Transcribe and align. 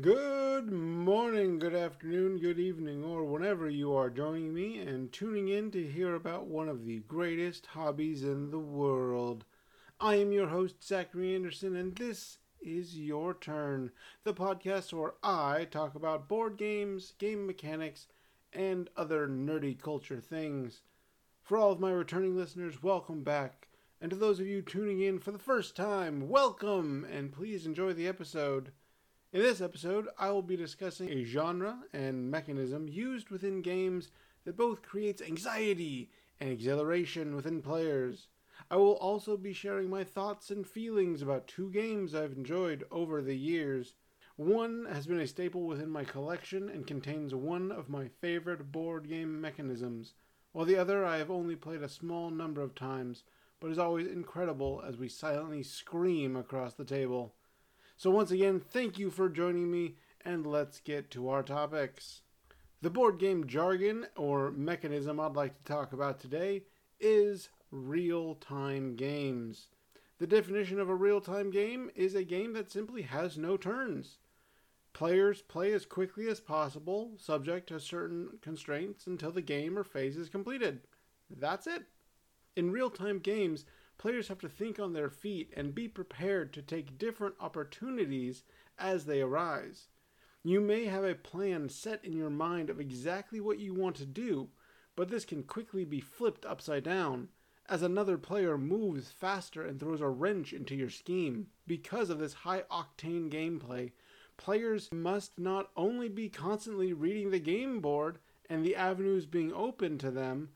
Good 0.00 0.72
morning, 0.72 1.58
good 1.58 1.74
afternoon, 1.74 2.38
good 2.38 2.58
evening, 2.58 3.04
or 3.04 3.24
whenever 3.24 3.68
you 3.68 3.94
are 3.94 4.08
joining 4.08 4.54
me 4.54 4.78
and 4.78 5.12
tuning 5.12 5.48
in 5.48 5.70
to 5.72 5.86
hear 5.86 6.14
about 6.14 6.46
one 6.46 6.70
of 6.70 6.86
the 6.86 7.00
greatest 7.00 7.66
hobbies 7.66 8.24
in 8.24 8.50
the 8.50 8.58
world. 8.58 9.44
I 10.00 10.14
am 10.14 10.32
your 10.32 10.48
host, 10.48 10.82
Zachary 10.82 11.34
Anderson, 11.34 11.76
and 11.76 11.94
this 11.94 12.38
is 12.62 12.98
Your 12.98 13.34
Turn, 13.34 13.92
the 14.24 14.32
podcast 14.32 14.94
where 14.94 15.12
I 15.22 15.66
talk 15.66 15.94
about 15.94 16.26
board 16.26 16.56
games, 16.56 17.12
game 17.18 17.46
mechanics, 17.46 18.06
and 18.50 18.88
other 18.96 19.28
nerdy 19.28 19.78
culture 19.78 20.22
things. 20.22 20.80
For 21.42 21.58
all 21.58 21.70
of 21.70 21.80
my 21.80 21.92
returning 21.92 22.34
listeners, 22.34 22.82
welcome 22.82 23.24
back. 23.24 23.68
And 24.00 24.08
to 24.08 24.16
those 24.16 24.40
of 24.40 24.46
you 24.46 24.62
tuning 24.62 25.00
in 25.00 25.18
for 25.18 25.32
the 25.32 25.38
first 25.38 25.76
time, 25.76 26.30
welcome, 26.30 27.04
and 27.04 27.30
please 27.30 27.66
enjoy 27.66 27.92
the 27.92 28.08
episode. 28.08 28.72
In 29.34 29.40
this 29.40 29.62
episode, 29.62 30.08
I 30.18 30.30
will 30.30 30.42
be 30.42 30.58
discussing 30.58 31.08
a 31.08 31.24
genre 31.24 31.84
and 31.94 32.30
mechanism 32.30 32.86
used 32.86 33.30
within 33.30 33.62
games 33.62 34.10
that 34.44 34.58
both 34.58 34.82
creates 34.82 35.22
anxiety 35.22 36.10
and 36.38 36.50
exhilaration 36.50 37.34
within 37.34 37.62
players. 37.62 38.28
I 38.70 38.76
will 38.76 38.96
also 38.96 39.38
be 39.38 39.54
sharing 39.54 39.88
my 39.88 40.04
thoughts 40.04 40.50
and 40.50 40.66
feelings 40.66 41.22
about 41.22 41.48
two 41.48 41.70
games 41.70 42.14
I've 42.14 42.32
enjoyed 42.32 42.84
over 42.90 43.22
the 43.22 43.34
years. 43.34 43.94
One 44.36 44.86
has 44.92 45.06
been 45.06 45.20
a 45.20 45.26
staple 45.26 45.66
within 45.66 45.88
my 45.88 46.04
collection 46.04 46.68
and 46.68 46.86
contains 46.86 47.34
one 47.34 47.72
of 47.72 47.88
my 47.88 48.08
favorite 48.08 48.70
board 48.70 49.08
game 49.08 49.40
mechanisms, 49.40 50.12
while 50.52 50.66
the 50.66 50.76
other 50.76 51.06
I 51.06 51.16
have 51.16 51.30
only 51.30 51.56
played 51.56 51.82
a 51.82 51.88
small 51.88 52.28
number 52.28 52.60
of 52.60 52.74
times, 52.74 53.22
but 53.60 53.70
is 53.70 53.78
always 53.78 54.08
incredible 54.08 54.84
as 54.86 54.98
we 54.98 55.08
silently 55.08 55.62
scream 55.62 56.36
across 56.36 56.74
the 56.74 56.84
table. 56.84 57.34
So, 57.96 58.10
once 58.10 58.30
again, 58.30 58.60
thank 58.60 58.98
you 58.98 59.10
for 59.10 59.28
joining 59.28 59.70
me, 59.70 59.96
and 60.24 60.46
let's 60.46 60.80
get 60.80 61.10
to 61.12 61.28
our 61.28 61.42
topics. 61.42 62.22
The 62.80 62.90
board 62.90 63.18
game 63.18 63.46
jargon 63.46 64.06
or 64.16 64.50
mechanism 64.50 65.20
I'd 65.20 65.36
like 65.36 65.56
to 65.56 65.72
talk 65.72 65.92
about 65.92 66.18
today 66.18 66.62
is 66.98 67.48
real 67.70 68.34
time 68.34 68.96
games. 68.96 69.68
The 70.18 70.26
definition 70.26 70.80
of 70.80 70.88
a 70.88 70.94
real 70.94 71.20
time 71.20 71.50
game 71.50 71.90
is 71.94 72.14
a 72.14 72.24
game 72.24 72.52
that 72.54 72.70
simply 72.70 73.02
has 73.02 73.38
no 73.38 73.56
turns. 73.56 74.18
Players 74.92 75.42
play 75.42 75.72
as 75.72 75.86
quickly 75.86 76.28
as 76.28 76.40
possible, 76.40 77.12
subject 77.16 77.68
to 77.68 77.80
certain 77.80 78.38
constraints, 78.42 79.06
until 79.06 79.32
the 79.32 79.42
game 79.42 79.78
or 79.78 79.84
phase 79.84 80.16
is 80.16 80.28
completed. 80.28 80.80
That's 81.30 81.66
it. 81.66 81.84
In 82.56 82.70
real 82.70 82.90
time 82.90 83.18
games, 83.18 83.64
players 84.02 84.26
have 84.26 84.40
to 84.40 84.48
think 84.48 84.80
on 84.80 84.94
their 84.94 85.08
feet 85.08 85.52
and 85.56 85.76
be 85.76 85.86
prepared 85.86 86.52
to 86.52 86.60
take 86.60 86.98
different 86.98 87.36
opportunities 87.38 88.42
as 88.76 89.04
they 89.04 89.20
arise. 89.20 89.86
You 90.42 90.60
may 90.60 90.86
have 90.86 91.04
a 91.04 91.14
plan 91.14 91.68
set 91.68 92.04
in 92.04 92.12
your 92.12 92.28
mind 92.28 92.68
of 92.68 92.80
exactly 92.80 93.38
what 93.38 93.60
you 93.60 93.72
want 93.72 93.94
to 93.96 94.04
do, 94.04 94.48
but 94.96 95.08
this 95.08 95.24
can 95.24 95.44
quickly 95.44 95.84
be 95.84 96.00
flipped 96.00 96.44
upside 96.44 96.82
down 96.82 97.28
as 97.68 97.80
another 97.80 98.18
player 98.18 98.58
moves 98.58 99.12
faster 99.12 99.64
and 99.64 99.78
throws 99.78 100.00
a 100.00 100.08
wrench 100.08 100.52
into 100.52 100.74
your 100.74 100.90
scheme. 100.90 101.46
Because 101.68 102.10
of 102.10 102.18
this 102.18 102.32
high 102.32 102.62
octane 102.72 103.30
gameplay, 103.30 103.92
players 104.36 104.90
must 104.90 105.38
not 105.38 105.70
only 105.76 106.08
be 106.08 106.28
constantly 106.28 106.92
reading 106.92 107.30
the 107.30 107.38
game 107.38 107.78
board 107.80 108.18
and 108.50 108.64
the 108.64 108.74
avenues 108.74 109.26
being 109.26 109.52
open 109.52 109.96
to 109.98 110.10
them, 110.10 110.48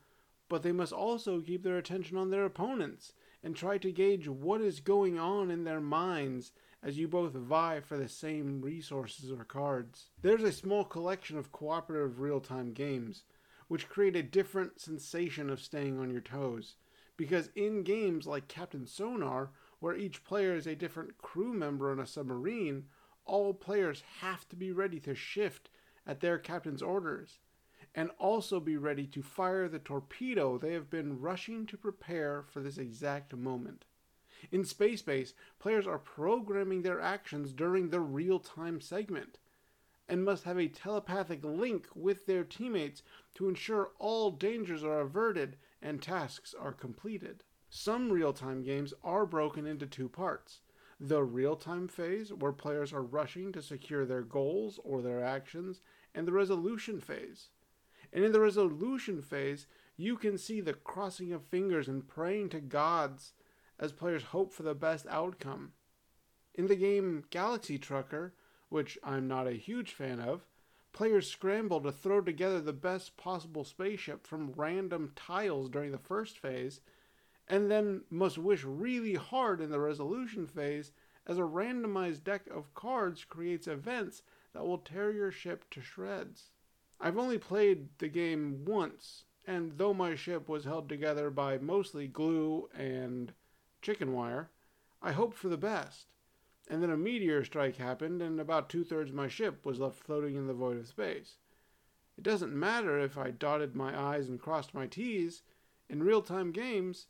but 0.49 0.63
they 0.63 0.73
must 0.73 0.91
also 0.91 1.39
keep 1.39 1.63
their 1.63 1.77
attention 1.77 2.17
on 2.17 2.29
their 2.29 2.43
opponents 2.43 3.13
and 3.43 3.55
try 3.55 3.77
to 3.77 3.91
gauge 3.91 4.27
what 4.27 4.61
is 4.61 4.79
going 4.79 5.19
on 5.19 5.51
in 5.51 5.63
their 5.63 5.81
minds 5.81 6.51
as 6.83 6.97
you 6.97 7.07
both 7.07 7.33
vie 7.33 7.79
for 7.79 7.97
the 7.97 8.09
same 8.09 8.61
resources 8.61 9.31
or 9.31 9.43
cards. 9.43 10.09
There's 10.21 10.43
a 10.43 10.51
small 10.51 10.83
collection 10.83 11.37
of 11.37 11.51
cooperative 11.51 12.19
real 12.19 12.39
time 12.39 12.73
games, 12.73 13.23
which 13.67 13.89
create 13.89 14.15
a 14.15 14.23
different 14.23 14.79
sensation 14.79 15.49
of 15.49 15.61
staying 15.61 15.99
on 15.99 16.09
your 16.09 16.21
toes. 16.21 16.75
Because 17.15 17.49
in 17.55 17.83
games 17.83 18.27
like 18.27 18.47
Captain 18.47 18.85
Sonar, 18.85 19.51
where 19.79 19.95
each 19.95 20.23
player 20.23 20.55
is 20.55 20.67
a 20.67 20.75
different 20.75 21.17
crew 21.17 21.53
member 21.53 21.91
on 21.91 21.99
a 21.99 22.05
submarine, 22.05 22.85
all 23.25 23.53
players 23.53 24.03
have 24.19 24.47
to 24.49 24.55
be 24.55 24.71
ready 24.71 24.99
to 24.99 25.15
shift 25.15 25.69
at 26.05 26.21
their 26.21 26.37
captain's 26.37 26.81
orders 26.81 27.39
and 27.97 28.11
also 28.19 28.59
be 28.59 28.77
ready 28.77 29.07
to 29.07 29.23
fire 29.23 29.67
the 29.67 29.79
torpedo 29.79 30.55
they 30.55 30.73
have 30.73 30.87
been 30.87 31.19
rushing 31.19 31.65
to 31.65 31.75
prepare 31.75 32.43
for 32.43 32.61
this 32.61 32.77
exact 32.77 33.35
moment. 33.35 33.85
In 34.51 34.63
Space 34.63 35.01
Base, 35.01 35.33
players 35.57 35.87
are 35.87 35.97
programming 35.97 36.83
their 36.83 37.01
actions 37.01 37.51
during 37.51 37.89
the 37.89 37.99
real 37.99 38.39
time 38.39 38.79
segment 38.79 39.39
and 40.07 40.23
must 40.23 40.43
have 40.43 40.59
a 40.59 40.67
telepathic 40.67 41.43
link 41.43 41.87
with 41.95 42.27
their 42.27 42.43
teammates 42.43 43.01
to 43.33 43.49
ensure 43.49 43.89
all 43.97 44.29
dangers 44.29 44.83
are 44.83 45.01
averted 45.01 45.57
and 45.81 45.99
tasks 45.99 46.53
are 46.57 46.73
completed. 46.73 47.43
Some 47.71 48.11
real 48.11 48.31
time 48.31 48.61
games 48.61 48.93
are 49.03 49.25
broken 49.25 49.65
into 49.65 49.87
two 49.87 50.07
parts 50.07 50.59
the 50.99 51.23
real 51.23 51.55
time 51.55 51.87
phase, 51.87 52.33
where 52.33 52.51
players 52.51 52.93
are 52.93 53.03
rushing 53.03 53.51
to 53.51 53.61
secure 53.61 54.05
their 54.05 54.23
goals 54.23 54.79
or 54.83 55.01
their 55.01 55.23
actions, 55.23 55.81
and 56.15 56.27
the 56.27 56.31
resolution 56.31 56.99
phase, 56.99 57.49
and 58.13 58.23
in 58.23 58.31
the 58.31 58.39
resolution 58.39 59.21
phase, 59.21 59.67
you 59.95 60.15
can 60.15 60.37
see 60.37 60.61
the 60.61 60.73
crossing 60.73 61.33
of 61.33 61.43
fingers 61.43 61.87
and 61.87 62.07
praying 62.07 62.49
to 62.49 62.59
gods 62.59 63.33
as 63.79 63.91
players 63.91 64.23
hope 64.23 64.53
for 64.53 64.63
the 64.63 64.75
best 64.75 65.05
outcome. 65.09 65.73
In 66.55 66.67
the 66.67 66.75
game 66.75 67.23
Galaxy 67.29 67.77
Trucker, 67.77 68.33
which 68.69 68.97
I'm 69.03 69.27
not 69.27 69.47
a 69.47 69.53
huge 69.53 69.91
fan 69.91 70.19
of, 70.19 70.45
players 70.93 71.29
scramble 71.29 71.81
to 71.81 71.91
throw 71.91 72.21
together 72.21 72.59
the 72.59 72.73
best 72.73 73.17
possible 73.17 73.63
spaceship 73.63 74.25
from 74.25 74.53
random 74.55 75.11
tiles 75.15 75.69
during 75.69 75.91
the 75.91 75.97
first 75.97 76.39
phase, 76.39 76.81
and 77.47 77.69
then 77.69 78.01
must 78.09 78.37
wish 78.37 78.63
really 78.63 79.13
hard 79.13 79.61
in 79.61 79.69
the 79.69 79.79
resolution 79.79 80.47
phase 80.47 80.91
as 81.27 81.37
a 81.37 81.41
randomized 81.41 82.23
deck 82.23 82.47
of 82.47 82.73
cards 82.73 83.23
creates 83.23 83.67
events 83.67 84.23
that 84.53 84.65
will 84.65 84.79
tear 84.79 85.11
your 85.11 85.31
ship 85.31 85.69
to 85.69 85.81
shreds. 85.81 86.49
I've 86.99 87.17
only 87.17 87.37
played 87.37 87.89
the 87.99 88.07
game 88.07 88.65
once, 88.65 89.25
and 89.45 89.77
though 89.77 89.93
my 89.93 90.15
ship 90.15 90.49
was 90.49 90.65
held 90.65 90.89
together 90.89 91.29
by 91.29 91.57
mostly 91.57 92.07
glue 92.07 92.69
and 92.75 93.33
chicken 93.81 94.13
wire, 94.13 94.49
I 95.01 95.11
hoped 95.11 95.37
for 95.37 95.49
the 95.49 95.57
best. 95.57 96.07
And 96.69 96.81
then 96.83 96.89
a 96.89 96.97
meteor 96.97 97.45
strike 97.45 97.77
happened, 97.77 98.21
and 98.21 98.39
about 98.39 98.69
two 98.69 98.83
thirds 98.83 99.11
of 99.11 99.15
my 99.15 99.27
ship 99.27 99.65
was 99.65 99.79
left 99.79 100.03
floating 100.03 100.35
in 100.35 100.47
the 100.47 100.53
void 100.53 100.77
of 100.77 100.87
space. 100.87 101.37
It 102.17 102.23
doesn't 102.23 102.53
matter 102.53 102.99
if 102.99 103.17
I 103.17 103.31
dotted 103.31 103.75
my 103.75 103.97
I's 104.15 104.27
and 104.27 104.41
crossed 104.41 104.73
my 104.73 104.87
T's. 104.87 105.43
In 105.87 106.03
real 106.03 106.21
time 106.21 106.51
games, 106.51 107.07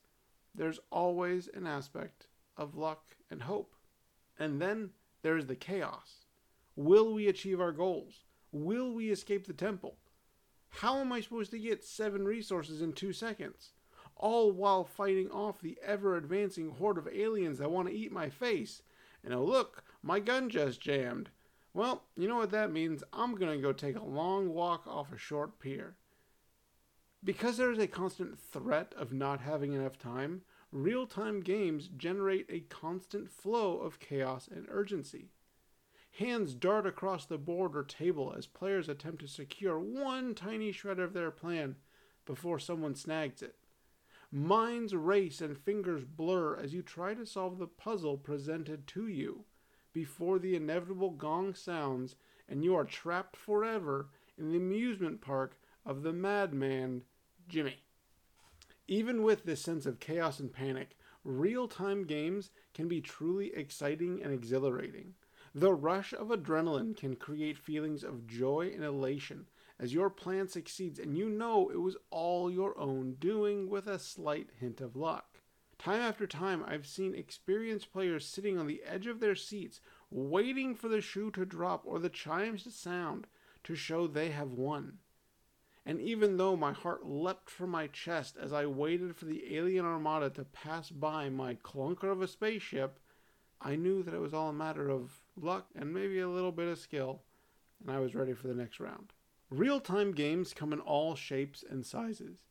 there's 0.53 0.79
always 0.91 1.47
an 1.53 1.65
aspect 1.65 2.27
of 2.57 2.75
luck 2.75 3.15
and 3.31 3.43
hope. 3.43 3.73
And 4.37 4.61
then 4.61 4.91
there 5.21 5.37
is 5.37 5.47
the 5.47 5.55
chaos. 5.55 6.25
Will 6.75 7.13
we 7.13 7.27
achieve 7.27 7.61
our 7.61 7.71
goals? 7.71 8.25
Will 8.51 8.93
we 8.93 9.11
escape 9.11 9.45
the 9.45 9.53
temple? 9.53 9.97
How 10.69 10.99
am 10.99 11.11
I 11.11 11.21
supposed 11.21 11.51
to 11.51 11.59
get 11.59 11.83
seven 11.83 12.25
resources 12.25 12.81
in 12.81 12.93
two 12.93 13.13
seconds? 13.13 13.71
All 14.15 14.51
while 14.51 14.83
fighting 14.83 15.29
off 15.31 15.61
the 15.61 15.77
ever 15.83 16.17
advancing 16.17 16.71
horde 16.71 16.97
of 16.97 17.07
aliens 17.07 17.59
that 17.59 17.71
want 17.71 17.87
to 17.87 17.93
eat 17.93 18.11
my 18.11 18.29
face. 18.29 18.81
And 19.23 19.33
oh, 19.33 19.43
look, 19.43 19.83
my 20.01 20.19
gun 20.19 20.49
just 20.49 20.81
jammed. 20.81 21.29
Well, 21.73 22.03
you 22.15 22.27
know 22.27 22.37
what 22.37 22.51
that 22.51 22.71
means. 22.71 23.03
I'm 23.13 23.35
going 23.35 23.55
to 23.55 23.61
go 23.61 23.73
take 23.73 23.97
a 23.97 24.03
long 24.03 24.49
walk 24.49 24.87
off 24.87 25.11
a 25.11 25.17
short 25.17 25.59
pier. 25.59 25.95
Because 27.23 27.57
there 27.57 27.71
is 27.71 27.79
a 27.79 27.87
constant 27.87 28.39
threat 28.39 28.93
of 28.97 29.13
not 29.13 29.41
having 29.41 29.73
enough 29.73 29.99
time, 29.99 30.43
real 30.71 31.05
time 31.05 31.41
games 31.41 31.89
generate 31.95 32.45
a 32.49 32.61
constant 32.61 33.29
flow 33.29 33.79
of 33.79 33.99
chaos 33.99 34.47
and 34.47 34.65
urgency. 34.69 35.31
Hands 36.17 36.51
dart 36.55 36.87
across 36.87 37.25
the 37.25 37.37
board 37.37 37.75
or 37.75 37.83
table 37.83 38.33
as 38.35 38.47
players 38.47 38.89
attempt 38.89 39.21
to 39.21 39.27
secure 39.27 39.77
one 39.77 40.33
tiny 40.33 40.71
shred 40.71 40.97
of 40.97 41.13
their 41.13 41.29
plan 41.29 41.75
before 42.25 42.57
someone 42.57 42.95
snags 42.95 43.43
it. 43.43 43.53
Minds 44.31 44.95
race 44.95 45.41
and 45.41 45.55
fingers 45.55 46.03
blur 46.05 46.57
as 46.57 46.73
you 46.73 46.81
try 46.81 47.13
to 47.13 47.23
solve 47.23 47.59
the 47.59 47.67
puzzle 47.67 48.17
presented 48.17 48.87
to 48.87 49.07
you 49.07 49.45
before 49.93 50.39
the 50.39 50.55
inevitable 50.55 51.11
gong 51.11 51.53
sounds 51.53 52.15
and 52.49 52.63
you 52.63 52.73
are 52.73 52.83
trapped 52.83 53.37
forever 53.37 54.09
in 54.39 54.49
the 54.49 54.57
amusement 54.57 55.21
park 55.21 55.59
of 55.85 56.01
the 56.01 56.13
madman 56.13 57.03
Jimmy. 57.47 57.83
Even 58.87 59.21
with 59.21 59.43
this 59.43 59.61
sense 59.61 59.85
of 59.85 59.99
chaos 59.99 60.39
and 60.39 60.51
panic, 60.51 60.97
real 61.23 61.67
time 61.67 62.05
games 62.05 62.49
can 62.73 62.87
be 62.87 63.01
truly 63.01 63.53
exciting 63.53 64.19
and 64.23 64.33
exhilarating. 64.33 65.13
The 65.57 65.73
rush 65.73 66.13
of 66.13 66.27
adrenaline 66.27 66.95
can 66.95 67.15
create 67.15 67.57
feelings 67.57 68.03
of 68.03 68.27
joy 68.27 68.69
and 68.75 68.83
elation 68.83 69.47
as 69.79 69.91
your 69.91 70.11
plan 70.11 70.47
succeeds 70.47 70.99
and 70.99 71.17
you 71.17 71.29
know 71.29 71.69
it 71.69 71.81
was 71.81 71.97
all 72.11 72.51
your 72.51 72.77
own 72.77 73.15
doing 73.15 73.67
with 73.67 73.87
a 73.87 73.97
slight 73.97 74.51
hint 74.59 74.81
of 74.81 74.95
luck. 74.95 75.39
Time 75.79 75.99
after 75.99 76.27
time, 76.27 76.63
I've 76.67 76.85
seen 76.85 77.15
experienced 77.15 77.91
players 77.91 78.23
sitting 78.23 78.59
on 78.59 78.67
the 78.67 78.83
edge 78.83 79.07
of 79.07 79.19
their 79.19 79.33
seats 79.33 79.81
waiting 80.11 80.75
for 80.75 80.89
the 80.89 81.01
shoe 81.01 81.31
to 81.31 81.43
drop 81.43 81.81
or 81.87 81.97
the 81.97 82.07
chimes 82.07 82.61
to 82.65 82.69
sound 82.69 83.25
to 83.63 83.73
show 83.73 84.05
they 84.05 84.29
have 84.29 84.51
won. 84.51 84.99
And 85.87 85.99
even 85.99 86.37
though 86.37 86.55
my 86.55 86.71
heart 86.71 87.03
leapt 87.03 87.49
from 87.49 87.71
my 87.71 87.87
chest 87.87 88.37
as 88.39 88.53
I 88.53 88.67
waited 88.67 89.15
for 89.15 89.25
the 89.25 89.55
alien 89.55 89.85
armada 89.85 90.29
to 90.29 90.45
pass 90.45 90.91
by 90.91 91.29
my 91.31 91.55
clunker 91.55 92.11
of 92.11 92.21
a 92.21 92.27
spaceship, 92.27 92.99
I 93.59 93.75
knew 93.75 94.03
that 94.03 94.13
it 94.13 94.21
was 94.21 94.35
all 94.35 94.49
a 94.49 94.53
matter 94.53 94.87
of 94.87 95.19
luck 95.37 95.67
and 95.75 95.93
maybe 95.93 96.19
a 96.19 96.29
little 96.29 96.51
bit 96.51 96.67
of 96.67 96.79
skill, 96.79 97.21
and 97.81 97.95
I 97.95 97.99
was 97.99 98.15
ready 98.15 98.33
for 98.33 98.47
the 98.47 98.53
next 98.53 98.79
round. 98.79 99.13
Real 99.49 99.79
time 99.79 100.11
games 100.11 100.53
come 100.53 100.73
in 100.73 100.79
all 100.79 101.15
shapes 101.15 101.63
and 101.69 101.85
sizes. 101.85 102.43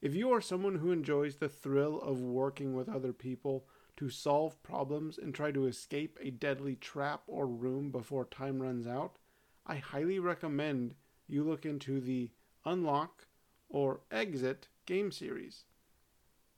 If 0.00 0.14
you 0.14 0.30
are 0.32 0.40
someone 0.40 0.76
who 0.76 0.92
enjoys 0.92 1.36
the 1.36 1.48
thrill 1.48 2.00
of 2.00 2.20
working 2.20 2.74
with 2.74 2.88
other 2.88 3.12
people 3.12 3.66
to 3.96 4.10
solve 4.10 4.62
problems 4.62 5.18
and 5.18 5.34
try 5.34 5.50
to 5.52 5.66
escape 5.66 6.18
a 6.20 6.30
deadly 6.30 6.76
trap 6.76 7.22
or 7.26 7.46
room 7.46 7.90
before 7.90 8.24
time 8.26 8.60
runs 8.60 8.86
out, 8.86 9.18
I 9.66 9.76
highly 9.76 10.18
recommend 10.18 10.94
you 11.26 11.42
look 11.42 11.64
into 11.64 12.00
the 12.00 12.30
Unlock 12.64 13.26
or 13.68 14.00
Exit 14.10 14.68
game 14.86 15.10
series. 15.10 15.64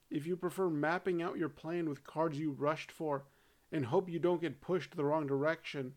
If 0.09 0.27
you 0.27 0.35
prefer 0.35 0.69
mapping 0.69 1.21
out 1.21 1.37
your 1.37 1.49
plan 1.49 1.89
with 1.89 2.03
cards 2.03 2.37
you 2.39 2.51
rushed 2.51 2.91
for 2.91 3.25
and 3.71 3.85
hope 3.85 4.09
you 4.09 4.19
don't 4.19 4.41
get 4.41 4.61
pushed 4.61 4.95
the 4.95 5.05
wrong 5.05 5.27
direction, 5.27 5.93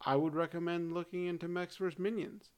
I 0.00 0.16
would 0.16 0.34
recommend 0.34 0.94
looking 0.94 1.26
into 1.26 1.48
Mechs 1.48 1.76
vs. 1.76 1.98
Minions. 1.98 2.50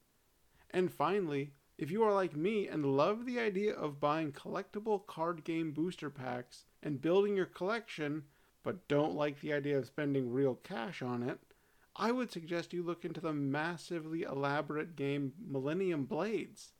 And 0.71 0.91
finally, 0.91 1.51
if 1.77 1.91
you 1.91 2.03
are 2.03 2.13
like 2.13 2.35
me 2.35 2.67
and 2.67 2.97
love 2.97 3.25
the 3.25 3.39
idea 3.39 3.73
of 3.73 3.99
buying 3.99 4.31
collectible 4.31 5.05
card 5.05 5.43
game 5.43 5.71
booster 5.71 6.09
packs 6.09 6.65
and 6.81 7.01
building 7.01 7.35
your 7.35 7.45
collection, 7.45 8.23
but 8.63 8.87
don't 8.87 9.15
like 9.15 9.41
the 9.41 9.53
idea 9.53 9.77
of 9.77 9.85
spending 9.85 10.31
real 10.31 10.55
cash 10.55 11.01
on 11.01 11.23
it, 11.23 11.39
I 11.95 12.11
would 12.11 12.31
suggest 12.31 12.73
you 12.73 12.81
look 12.81 13.05
into 13.05 13.21
the 13.21 13.33
massively 13.33 14.23
elaborate 14.23 14.95
game 14.95 15.33
Millennium 15.45 16.05
Blades. 16.05 16.71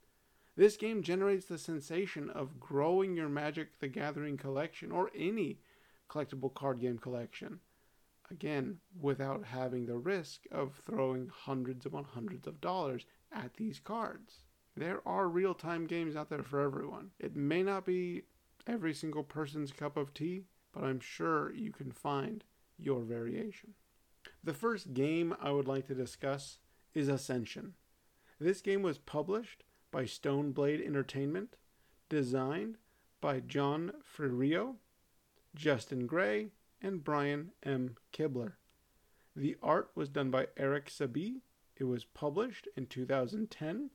This 0.55 0.77
game 0.77 1.03
generates 1.03 1.45
the 1.45 1.57
sensation 1.57 2.29
of 2.29 2.59
growing 2.59 3.15
your 3.15 3.29
Magic 3.29 3.79
the 3.79 3.87
Gathering 3.87 4.37
collection 4.37 4.91
or 4.91 5.11
any 5.15 5.59
collectible 6.09 6.53
card 6.53 6.79
game 6.79 6.97
collection. 6.97 7.59
Again, 8.33 8.79
without 8.99 9.45
having 9.45 9.85
the 9.85 9.97
risk 9.99 10.41
of 10.51 10.81
throwing 10.87 11.27
hundreds 11.27 11.85
upon 11.85 12.03
hundreds 12.03 12.47
of 12.47 12.59
dollars 12.61 13.05
at 13.31 13.53
these 13.53 13.79
cards. 13.79 14.39
There 14.75 15.07
are 15.07 15.27
real 15.29 15.53
time 15.53 15.85
games 15.85 16.15
out 16.15 16.31
there 16.31 16.41
for 16.41 16.59
everyone. 16.59 17.11
It 17.19 17.35
may 17.35 17.61
not 17.61 17.85
be 17.85 18.23
every 18.65 18.95
single 18.95 19.23
person's 19.23 19.71
cup 19.71 19.97
of 19.97 20.15
tea, 20.15 20.45
but 20.73 20.83
I'm 20.83 20.99
sure 20.99 21.53
you 21.53 21.71
can 21.71 21.91
find 21.91 22.43
your 22.79 23.01
variation. 23.03 23.75
The 24.43 24.55
first 24.55 24.95
game 24.95 25.35
I 25.39 25.51
would 25.51 25.67
like 25.67 25.85
to 25.87 25.93
discuss 25.93 26.57
is 26.95 27.09
Ascension. 27.09 27.75
This 28.39 28.61
game 28.61 28.81
was 28.81 28.97
published 28.97 29.63
by 29.91 30.05
Stoneblade 30.05 30.83
Entertainment, 30.83 31.55
designed 32.09 32.77
by 33.21 33.41
John 33.41 33.91
Fiorillo, 34.03 34.77
Justin 35.53 36.07
Gary, 36.07 36.49
and 36.83 37.03
Brian 37.03 37.51
M. 37.63 37.95
Kibler. 38.11 38.53
The 39.35 39.55
art 39.63 39.89
was 39.95 40.09
done 40.09 40.29
by 40.29 40.47
Eric 40.57 40.89
Sabee. 40.89 41.41
It 41.77 41.85
was 41.85 42.05
published 42.05 42.67
in 42.75 42.85
2010 42.85 43.89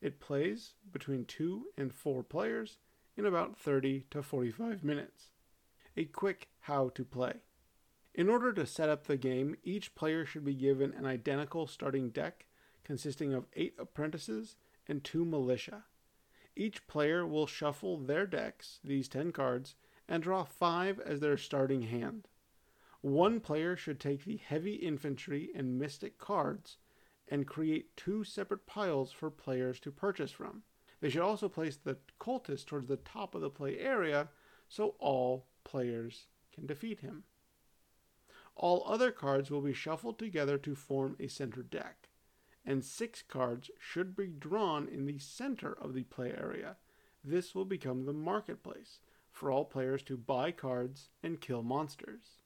it 0.00 0.20
plays 0.20 0.74
between 0.92 1.24
2 1.24 1.68
and 1.76 1.92
4 1.92 2.22
players 2.22 2.78
in 3.16 3.24
about 3.24 3.58
30 3.58 4.04
to 4.10 4.22
45 4.22 4.84
minutes. 4.84 5.30
A 5.96 6.04
quick 6.04 6.48
how 6.60 6.90
to 6.90 7.04
play. 7.04 7.34
In 8.14 8.28
order 8.28 8.52
to 8.52 8.66
set 8.66 8.88
up 8.88 9.06
the 9.06 9.16
game, 9.16 9.56
each 9.62 9.94
player 9.94 10.24
should 10.24 10.44
be 10.44 10.54
given 10.54 10.92
an 10.92 11.06
identical 11.06 11.66
starting 11.66 12.10
deck 12.10 12.46
consisting 12.84 13.34
of 13.34 13.46
8 13.54 13.74
apprentices 13.78 14.56
and 14.86 15.02
2 15.02 15.24
militia. 15.24 15.84
Each 16.54 16.86
player 16.86 17.26
will 17.26 17.46
shuffle 17.46 17.98
their 17.98 18.26
decks, 18.26 18.80
these 18.84 19.08
10 19.08 19.32
cards, 19.32 19.74
and 20.08 20.22
draw 20.22 20.44
5 20.44 21.00
as 21.00 21.20
their 21.20 21.36
starting 21.36 21.82
hand. 21.82 22.28
One 23.00 23.40
player 23.40 23.76
should 23.76 24.00
take 24.00 24.24
the 24.24 24.36
heavy 24.36 24.74
infantry 24.74 25.50
and 25.54 25.78
mystic 25.78 26.18
cards 26.18 26.78
and 27.28 27.46
create 27.46 27.96
two 27.96 28.24
separate 28.24 28.66
piles 28.66 29.12
for 29.12 29.30
players 29.30 29.80
to 29.80 29.90
purchase 29.90 30.30
from. 30.30 30.62
They 31.00 31.10
should 31.10 31.22
also 31.22 31.48
place 31.48 31.76
the 31.76 31.98
cultist 32.20 32.66
towards 32.66 32.88
the 32.88 32.96
top 32.96 33.34
of 33.34 33.42
the 33.42 33.50
play 33.50 33.78
area 33.78 34.28
so 34.68 34.96
all 34.98 35.46
players 35.64 36.26
can 36.52 36.66
defeat 36.66 37.00
him. 37.00 37.24
All 38.54 38.82
other 38.86 39.10
cards 39.10 39.50
will 39.50 39.60
be 39.60 39.74
shuffled 39.74 40.18
together 40.18 40.56
to 40.58 40.74
form 40.74 41.16
a 41.20 41.28
center 41.28 41.62
deck, 41.62 42.08
and 42.64 42.82
six 42.82 43.22
cards 43.22 43.70
should 43.78 44.16
be 44.16 44.28
drawn 44.28 44.88
in 44.88 45.04
the 45.04 45.18
center 45.18 45.72
of 45.72 45.92
the 45.92 46.04
play 46.04 46.32
area. 46.32 46.76
This 47.22 47.54
will 47.54 47.66
become 47.66 48.06
the 48.06 48.14
marketplace 48.14 49.00
for 49.36 49.50
all 49.50 49.66
players 49.66 50.02
to 50.02 50.16
buy 50.16 50.50
cards 50.50 51.10
and 51.22 51.42
kill 51.42 51.62
monsters. 51.62 52.40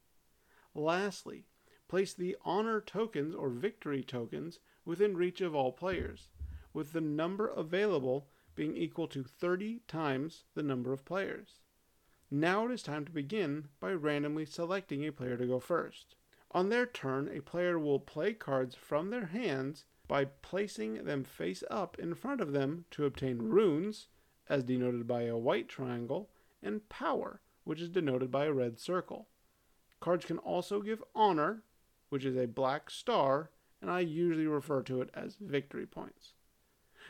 Lastly, 0.75 1.47
place 1.87 2.13
the 2.13 2.37
honor 2.45 2.81
tokens 2.81 3.33
or 3.33 3.49
victory 3.49 4.03
tokens 4.03 4.59
within 4.85 5.17
reach 5.17 5.41
of 5.41 5.55
all 5.55 5.71
players, 5.71 6.29
with 6.73 6.93
the 6.93 7.01
number 7.01 7.47
available 7.47 8.29
being 8.57 8.77
equal 8.77 9.07
to 9.07 9.23
30 9.23 9.83
times 9.87 10.43
the 10.55 10.65
number 10.65 10.93
of 10.93 11.05
players. 11.05 11.61
Now 12.29 12.67
it 12.67 12.73
is 12.73 12.83
time 12.83 13.05
to 13.05 13.13
begin 13.13 13.69
by 13.79 13.93
randomly 13.93 14.45
selecting 14.45 15.07
a 15.07 15.13
player 15.13 15.37
to 15.37 15.47
go 15.47 15.61
first. 15.61 16.17
On 16.51 16.71
their 16.71 16.87
turn, 16.87 17.29
a 17.29 17.41
player 17.41 17.79
will 17.79 18.01
play 18.01 18.33
cards 18.33 18.75
from 18.75 19.11
their 19.11 19.27
hands 19.27 19.85
by 20.09 20.25
placing 20.25 21.05
them 21.05 21.23
face 21.23 21.63
up 21.71 21.97
in 22.01 22.15
front 22.15 22.41
of 22.41 22.51
them 22.51 22.85
to 22.91 23.05
obtain 23.05 23.39
runes, 23.39 24.09
as 24.49 24.65
denoted 24.65 25.07
by 25.07 25.23
a 25.23 25.39
white 25.39 25.69
triangle, 25.69 26.31
and 26.63 26.89
power, 26.89 27.41
which 27.65 27.81
is 27.81 27.89
denoted 27.89 28.31
by 28.31 28.45
a 28.45 28.53
red 28.53 28.79
circle. 28.79 29.29
Cards 30.01 30.25
can 30.25 30.39
also 30.39 30.81
give 30.81 31.03
honor, 31.15 31.63
which 32.09 32.25
is 32.25 32.37
a 32.37 32.47
black 32.47 32.91
star, 32.91 33.51
and 33.81 33.91
I 33.91 34.01
usually 34.01 34.47
refer 34.47 34.83
to 34.83 35.03
it 35.03 35.11
as 35.15 35.37
victory 35.37 35.87
points. 35.87 36.33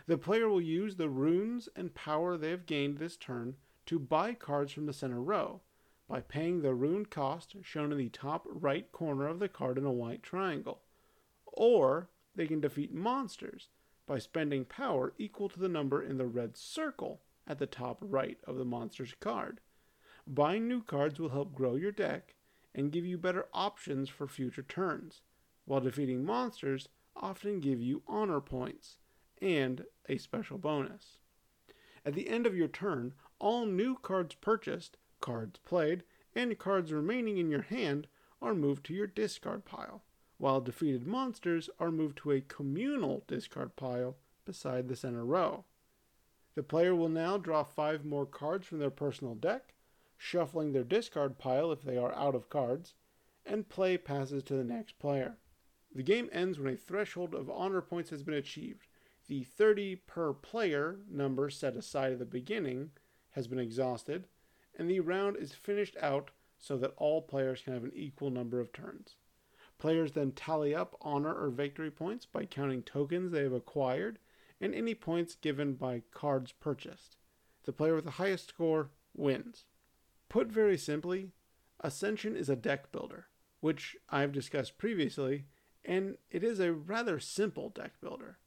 The 0.06 0.18
player 0.18 0.48
will 0.48 0.60
use 0.60 0.96
the 0.96 1.08
runes 1.08 1.68
and 1.76 1.94
power 1.94 2.36
they 2.36 2.50
have 2.50 2.66
gained 2.66 2.98
this 2.98 3.16
turn 3.16 3.56
to 3.86 3.98
buy 3.98 4.34
cards 4.34 4.72
from 4.72 4.86
the 4.86 4.92
center 4.92 5.20
row 5.20 5.60
by 6.08 6.20
paying 6.20 6.62
the 6.62 6.74
rune 6.74 7.06
cost 7.06 7.56
shown 7.62 7.92
in 7.92 7.98
the 7.98 8.08
top 8.08 8.46
right 8.48 8.90
corner 8.92 9.28
of 9.28 9.38
the 9.38 9.48
card 9.48 9.78
in 9.78 9.84
a 9.84 9.92
white 9.92 10.22
triangle. 10.22 10.82
Or 11.46 12.08
they 12.34 12.46
can 12.46 12.60
defeat 12.60 12.92
monsters 12.92 13.68
by 14.06 14.18
spending 14.18 14.64
power 14.64 15.12
equal 15.18 15.48
to 15.48 15.60
the 15.60 15.68
number 15.68 16.02
in 16.02 16.18
the 16.18 16.26
red 16.26 16.56
circle 16.56 17.20
at 17.50 17.58
the 17.58 17.66
top 17.66 17.98
right 18.00 18.38
of 18.46 18.56
the 18.56 18.64
monster's 18.64 19.12
card. 19.18 19.60
Buying 20.24 20.68
new 20.68 20.82
cards 20.82 21.18
will 21.18 21.30
help 21.30 21.52
grow 21.52 21.74
your 21.74 21.90
deck 21.90 22.36
and 22.72 22.92
give 22.92 23.04
you 23.04 23.18
better 23.18 23.46
options 23.52 24.08
for 24.08 24.28
future 24.28 24.62
turns 24.62 25.22
while 25.64 25.80
defeating 25.80 26.24
monsters 26.24 26.88
often 27.16 27.58
give 27.58 27.80
you 27.80 28.02
honor 28.06 28.40
points 28.40 28.98
and 29.42 29.84
a 30.08 30.16
special 30.16 30.58
bonus. 30.58 31.18
At 32.06 32.14
the 32.14 32.28
end 32.28 32.46
of 32.46 32.56
your 32.56 32.68
turn, 32.68 33.14
all 33.40 33.66
new 33.66 33.96
cards 33.96 34.36
purchased, 34.36 34.96
cards 35.20 35.58
played, 35.64 36.04
and 36.36 36.56
cards 36.56 36.92
remaining 36.92 37.36
in 37.36 37.50
your 37.50 37.62
hand 37.62 38.06
are 38.40 38.54
moved 38.54 38.86
to 38.86 38.94
your 38.94 39.08
discard 39.08 39.64
pile, 39.64 40.04
while 40.38 40.60
defeated 40.60 41.04
monsters 41.04 41.68
are 41.80 41.90
moved 41.90 42.18
to 42.18 42.30
a 42.30 42.40
communal 42.40 43.24
discard 43.26 43.74
pile 43.74 44.16
beside 44.44 44.86
the 44.86 44.94
center 44.94 45.24
row. 45.24 45.64
The 46.54 46.62
player 46.62 46.94
will 46.94 47.08
now 47.08 47.38
draw 47.38 47.62
five 47.62 48.04
more 48.04 48.26
cards 48.26 48.66
from 48.66 48.80
their 48.80 48.90
personal 48.90 49.34
deck, 49.34 49.74
shuffling 50.16 50.72
their 50.72 50.84
discard 50.84 51.38
pile 51.38 51.70
if 51.70 51.82
they 51.82 51.96
are 51.96 52.14
out 52.14 52.34
of 52.34 52.50
cards, 52.50 52.94
and 53.46 53.68
play 53.68 53.96
passes 53.96 54.42
to 54.44 54.54
the 54.54 54.64
next 54.64 54.98
player. 54.98 55.38
The 55.94 56.02
game 56.02 56.28
ends 56.32 56.58
when 56.58 56.72
a 56.72 56.76
threshold 56.76 57.34
of 57.34 57.50
honor 57.50 57.80
points 57.80 58.10
has 58.10 58.22
been 58.22 58.34
achieved. 58.34 58.86
The 59.28 59.44
30 59.44 59.96
per 59.96 60.32
player 60.32 60.98
number 61.08 61.50
set 61.50 61.76
aside 61.76 62.12
at 62.12 62.18
the 62.18 62.24
beginning 62.24 62.90
has 63.30 63.46
been 63.46 63.58
exhausted, 63.58 64.26
and 64.76 64.90
the 64.90 65.00
round 65.00 65.36
is 65.36 65.52
finished 65.52 65.96
out 66.00 66.32
so 66.58 66.76
that 66.78 66.94
all 66.96 67.22
players 67.22 67.62
can 67.62 67.72
have 67.74 67.84
an 67.84 67.92
equal 67.94 68.30
number 68.30 68.60
of 68.60 68.72
turns. 68.72 69.16
Players 69.78 70.12
then 70.12 70.32
tally 70.32 70.74
up 70.74 70.96
honor 71.00 71.34
or 71.34 71.48
victory 71.48 71.90
points 71.90 72.26
by 72.26 72.44
counting 72.44 72.82
tokens 72.82 73.32
they 73.32 73.44
have 73.44 73.52
acquired 73.52 74.18
and 74.60 74.74
any 74.74 74.94
points 74.94 75.34
given 75.34 75.74
by 75.74 76.02
cards 76.12 76.52
purchased. 76.52 77.16
The 77.64 77.72
player 77.72 77.94
with 77.94 78.04
the 78.04 78.12
highest 78.12 78.48
score 78.48 78.90
wins. 79.16 79.64
Put 80.28 80.48
very 80.48 80.78
simply, 80.78 81.30
Ascension 81.80 82.36
is 82.36 82.48
a 82.48 82.56
deck 82.56 82.92
builder, 82.92 83.26
which 83.60 83.96
I've 84.10 84.32
discussed 84.32 84.78
previously 84.78 85.44
and 85.84 86.16
it 86.30 86.44
is 86.44 86.60
a 86.60 86.72
rather 86.72 87.18
simple 87.18 87.70
deck 87.70 87.92
builder. 88.00 88.38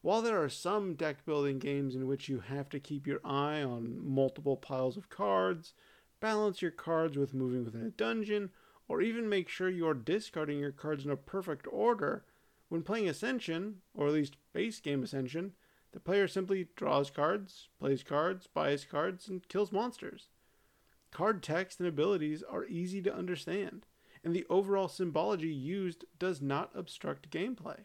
While 0.00 0.22
there 0.22 0.42
are 0.42 0.48
some 0.48 0.94
deck 0.94 1.24
building 1.24 1.58
games 1.58 1.94
in 1.94 2.06
which 2.06 2.28
you 2.28 2.40
have 2.40 2.68
to 2.70 2.80
keep 2.80 3.06
your 3.06 3.20
eye 3.24 3.62
on 3.62 3.98
multiple 4.02 4.56
piles 4.56 4.96
of 4.96 5.10
cards, 5.10 5.74
balance 6.20 6.62
your 6.62 6.70
cards 6.70 7.18
with 7.18 7.34
moving 7.34 7.64
within 7.64 7.84
a 7.84 7.90
dungeon, 7.90 8.50
or 8.86 9.02
even 9.02 9.28
make 9.28 9.48
sure 9.48 9.68
you 9.68 9.86
are 9.86 9.94
discarding 9.94 10.58
your 10.58 10.72
cards 10.72 11.04
in 11.04 11.10
a 11.10 11.16
perfect 11.16 11.66
order, 11.70 12.24
when 12.68 12.82
playing 12.82 13.08
Ascension, 13.08 13.76
or 13.94 14.06
at 14.06 14.12
least 14.12 14.36
base 14.52 14.80
game 14.80 15.02
Ascension, 15.02 15.52
the 15.92 16.00
player 16.00 16.28
simply 16.28 16.68
draws 16.76 17.10
cards, 17.10 17.68
plays 17.78 18.02
cards, 18.02 18.46
buys 18.46 18.84
cards, 18.84 19.28
and 19.28 19.48
kills 19.48 19.72
monsters. 19.72 20.28
Card 21.10 21.42
text 21.42 21.80
and 21.80 21.88
abilities 21.88 22.42
are 22.42 22.66
easy 22.66 23.00
to 23.02 23.14
understand, 23.14 23.86
and 24.22 24.34
the 24.34 24.46
overall 24.50 24.88
symbology 24.88 25.48
used 25.48 26.04
does 26.18 26.42
not 26.42 26.70
obstruct 26.74 27.30
gameplay. 27.30 27.84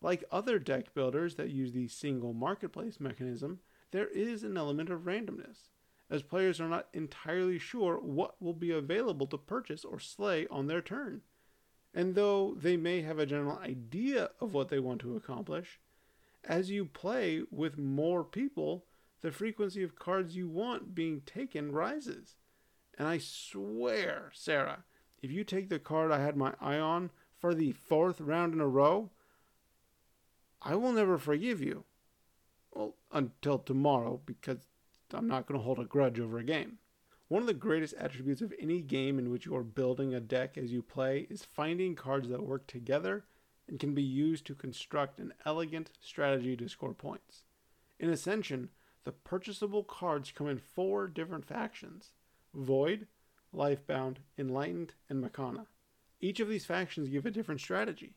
Like 0.00 0.24
other 0.30 0.58
deck 0.58 0.94
builders 0.94 1.36
that 1.36 1.50
use 1.50 1.72
the 1.72 1.88
single 1.88 2.34
marketplace 2.34 3.00
mechanism, 3.00 3.60
there 3.90 4.08
is 4.08 4.44
an 4.44 4.58
element 4.58 4.90
of 4.90 5.06
randomness, 5.06 5.70
as 6.10 6.22
players 6.22 6.60
are 6.60 6.68
not 6.68 6.88
entirely 6.92 7.58
sure 7.58 7.96
what 7.96 8.40
will 8.40 8.52
be 8.52 8.70
available 8.70 9.26
to 9.28 9.38
purchase 9.38 9.84
or 9.84 9.98
slay 9.98 10.46
on 10.48 10.66
their 10.66 10.82
turn. 10.82 11.22
And 11.94 12.14
though 12.14 12.54
they 12.56 12.76
may 12.76 13.02
have 13.02 13.18
a 13.18 13.26
general 13.26 13.58
idea 13.58 14.30
of 14.40 14.54
what 14.54 14.68
they 14.68 14.78
want 14.78 15.00
to 15.00 15.16
accomplish, 15.16 15.80
as 16.44 16.70
you 16.70 16.84
play 16.84 17.42
with 17.50 17.78
more 17.78 18.24
people, 18.24 18.84
the 19.20 19.32
frequency 19.32 19.82
of 19.82 19.98
cards 19.98 20.36
you 20.36 20.48
want 20.48 20.94
being 20.94 21.22
taken 21.22 21.72
rises. 21.72 22.36
And 22.96 23.08
I 23.08 23.18
swear, 23.18 24.30
Sarah, 24.34 24.84
if 25.22 25.30
you 25.30 25.44
take 25.44 25.68
the 25.68 25.78
card 25.78 26.12
I 26.12 26.20
had 26.20 26.36
my 26.36 26.54
eye 26.60 26.78
on 26.78 27.10
for 27.38 27.54
the 27.54 27.72
fourth 27.72 28.20
round 28.20 28.54
in 28.54 28.60
a 28.60 28.68
row, 28.68 29.10
I 30.62 30.74
will 30.74 30.92
never 30.92 31.18
forgive 31.18 31.60
you. 31.60 31.84
Well, 32.74 32.94
until 33.12 33.58
tomorrow, 33.58 34.20
because 34.24 34.58
I'm 35.12 35.28
not 35.28 35.46
going 35.46 35.58
to 35.58 35.64
hold 35.64 35.78
a 35.78 35.84
grudge 35.84 36.20
over 36.20 36.38
a 36.38 36.44
game. 36.44 36.78
One 37.28 37.42
of 37.42 37.46
the 37.46 37.52
greatest 37.52 37.92
attributes 37.98 38.40
of 38.40 38.54
any 38.58 38.80
game 38.80 39.18
in 39.18 39.30
which 39.30 39.44
you 39.44 39.54
are 39.54 39.62
building 39.62 40.14
a 40.14 40.20
deck 40.20 40.56
as 40.56 40.72
you 40.72 40.80
play 40.80 41.26
is 41.28 41.44
finding 41.44 41.94
cards 41.94 42.28
that 42.30 42.46
work 42.46 42.66
together 42.66 43.24
and 43.68 43.78
can 43.78 43.94
be 43.94 44.02
used 44.02 44.46
to 44.46 44.54
construct 44.54 45.20
an 45.20 45.34
elegant 45.44 45.90
strategy 46.00 46.56
to 46.56 46.68
score 46.68 46.94
points. 46.94 47.42
In 47.98 48.08
Ascension, 48.08 48.70
the 49.04 49.12
purchasable 49.12 49.84
cards 49.84 50.32
come 50.32 50.48
in 50.48 50.58
four 50.58 51.06
different 51.06 51.44
factions 51.44 52.12
Void, 52.54 53.06
Lifebound, 53.52 54.20
Enlightened, 54.38 54.94
and 55.10 55.22
Mechana. 55.22 55.66
Each 56.20 56.40
of 56.40 56.48
these 56.48 56.64
factions 56.64 57.10
give 57.10 57.26
a 57.26 57.30
different 57.30 57.60
strategy. 57.60 58.16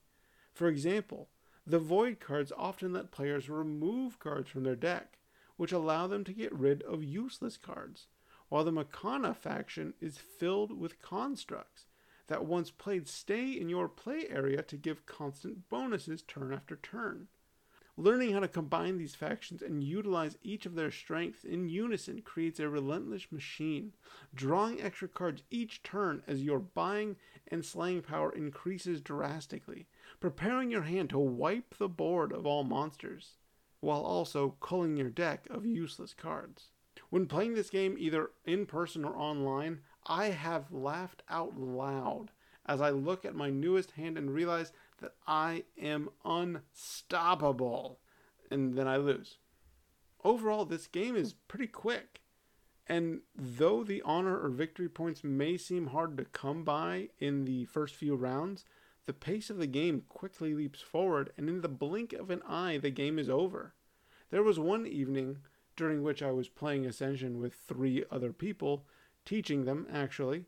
For 0.53 0.69
example, 0.69 1.27
the 1.67 1.79
Void 1.79 2.21
cards 2.21 2.53
often 2.57 2.93
let 2.93 3.11
players 3.11 3.49
remove 3.49 4.19
cards 4.19 4.49
from 4.49 4.63
their 4.63 4.77
deck, 4.77 5.19
which 5.57 5.73
allow 5.73 6.07
them 6.07 6.23
to 6.23 6.33
get 6.33 6.53
rid 6.53 6.81
of 6.83 7.03
useless 7.03 7.57
cards, 7.57 8.07
while 8.51 8.65
the 8.65 8.71
Mechana 8.71 9.33
faction 9.33 9.93
is 10.01 10.17
filled 10.17 10.77
with 10.77 11.01
constructs 11.01 11.85
that 12.27 12.43
once 12.43 12.69
played 12.69 13.07
stay 13.07 13.49
in 13.51 13.69
your 13.69 13.87
play 13.87 14.27
area 14.29 14.61
to 14.61 14.75
give 14.75 15.05
constant 15.05 15.69
bonuses 15.69 16.21
turn 16.21 16.51
after 16.51 16.75
turn. 16.75 17.29
Learning 17.95 18.33
how 18.33 18.41
to 18.41 18.49
combine 18.49 18.97
these 18.97 19.15
factions 19.15 19.61
and 19.61 19.81
utilize 19.81 20.37
each 20.43 20.65
of 20.65 20.75
their 20.75 20.91
strengths 20.91 21.45
in 21.45 21.69
unison 21.69 22.21
creates 22.21 22.59
a 22.59 22.67
relentless 22.67 23.31
machine, 23.31 23.93
drawing 24.35 24.81
extra 24.81 25.07
cards 25.07 25.43
each 25.49 25.81
turn 25.81 26.21
as 26.27 26.43
your 26.43 26.59
buying 26.59 27.15
and 27.47 27.63
slaying 27.63 28.01
power 28.01 28.33
increases 28.33 28.99
drastically, 28.99 29.87
preparing 30.19 30.69
your 30.69 30.81
hand 30.81 31.09
to 31.09 31.19
wipe 31.19 31.77
the 31.77 31.87
board 31.87 32.33
of 32.33 32.45
all 32.45 32.65
monsters, 32.65 33.37
while 33.79 34.01
also 34.01 34.57
culling 34.59 34.97
your 34.97 35.09
deck 35.09 35.47
of 35.49 35.65
useless 35.65 36.13
cards. 36.13 36.70
When 37.09 37.25
playing 37.25 37.55
this 37.55 37.69
game 37.69 37.95
either 37.97 38.31
in 38.45 38.65
person 38.65 39.03
or 39.05 39.15
online, 39.15 39.81
I 40.05 40.27
have 40.27 40.71
laughed 40.71 41.23
out 41.29 41.59
loud 41.59 42.31
as 42.65 42.81
I 42.81 42.89
look 42.89 43.25
at 43.25 43.35
my 43.35 43.49
newest 43.49 43.91
hand 43.91 44.17
and 44.17 44.33
realize 44.33 44.71
that 44.99 45.13
I 45.27 45.63
am 45.81 46.09
unstoppable. 46.23 47.99
And 48.49 48.75
then 48.75 48.87
I 48.87 48.97
lose. 48.97 49.37
Overall, 50.23 50.65
this 50.65 50.87
game 50.87 51.15
is 51.15 51.33
pretty 51.33 51.67
quick. 51.67 52.21
And 52.87 53.21
though 53.35 53.83
the 53.83 54.01
honor 54.03 54.39
or 54.39 54.49
victory 54.49 54.89
points 54.89 55.23
may 55.23 55.57
seem 55.57 55.87
hard 55.87 56.17
to 56.17 56.25
come 56.25 56.63
by 56.63 57.09
in 57.19 57.45
the 57.45 57.65
first 57.65 57.95
few 57.95 58.15
rounds, 58.15 58.65
the 59.05 59.13
pace 59.13 59.49
of 59.49 59.57
the 59.57 59.67
game 59.67 60.03
quickly 60.09 60.53
leaps 60.53 60.81
forward, 60.81 61.31
and 61.37 61.49
in 61.49 61.61
the 61.61 61.69
blink 61.69 62.13
of 62.13 62.29
an 62.29 62.41
eye, 62.47 62.77
the 62.77 62.91
game 62.91 63.17
is 63.17 63.29
over. 63.29 63.73
There 64.29 64.43
was 64.43 64.59
one 64.59 64.85
evening 64.85 65.39
during 65.75 66.03
which 66.03 66.21
I 66.21 66.31
was 66.31 66.49
playing 66.49 66.85
Ascension 66.85 67.39
with 67.39 67.53
three 67.53 68.03
other 68.11 68.33
people 68.33 68.85
teaching 69.25 69.65
them, 69.65 69.87
actually, 69.91 70.45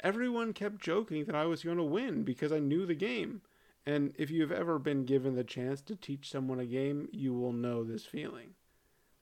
everyone 0.00 0.52
kept 0.52 0.82
joking 0.82 1.24
that 1.24 1.34
I 1.34 1.46
was 1.46 1.62
going 1.62 1.76
to 1.76 1.82
win 1.82 2.22
because 2.22 2.52
I 2.52 2.58
knew 2.58 2.86
the 2.86 2.94
game. 2.94 3.42
And 3.86 4.14
if 4.16 4.30
you've 4.30 4.52
ever 4.52 4.78
been 4.78 5.04
given 5.04 5.34
the 5.34 5.44
chance 5.44 5.82
to 5.82 5.96
teach 5.96 6.30
someone 6.30 6.58
a 6.58 6.66
game, 6.66 7.08
you 7.12 7.34
will 7.34 7.52
know 7.52 7.84
this 7.84 8.04
feeling. 8.04 8.54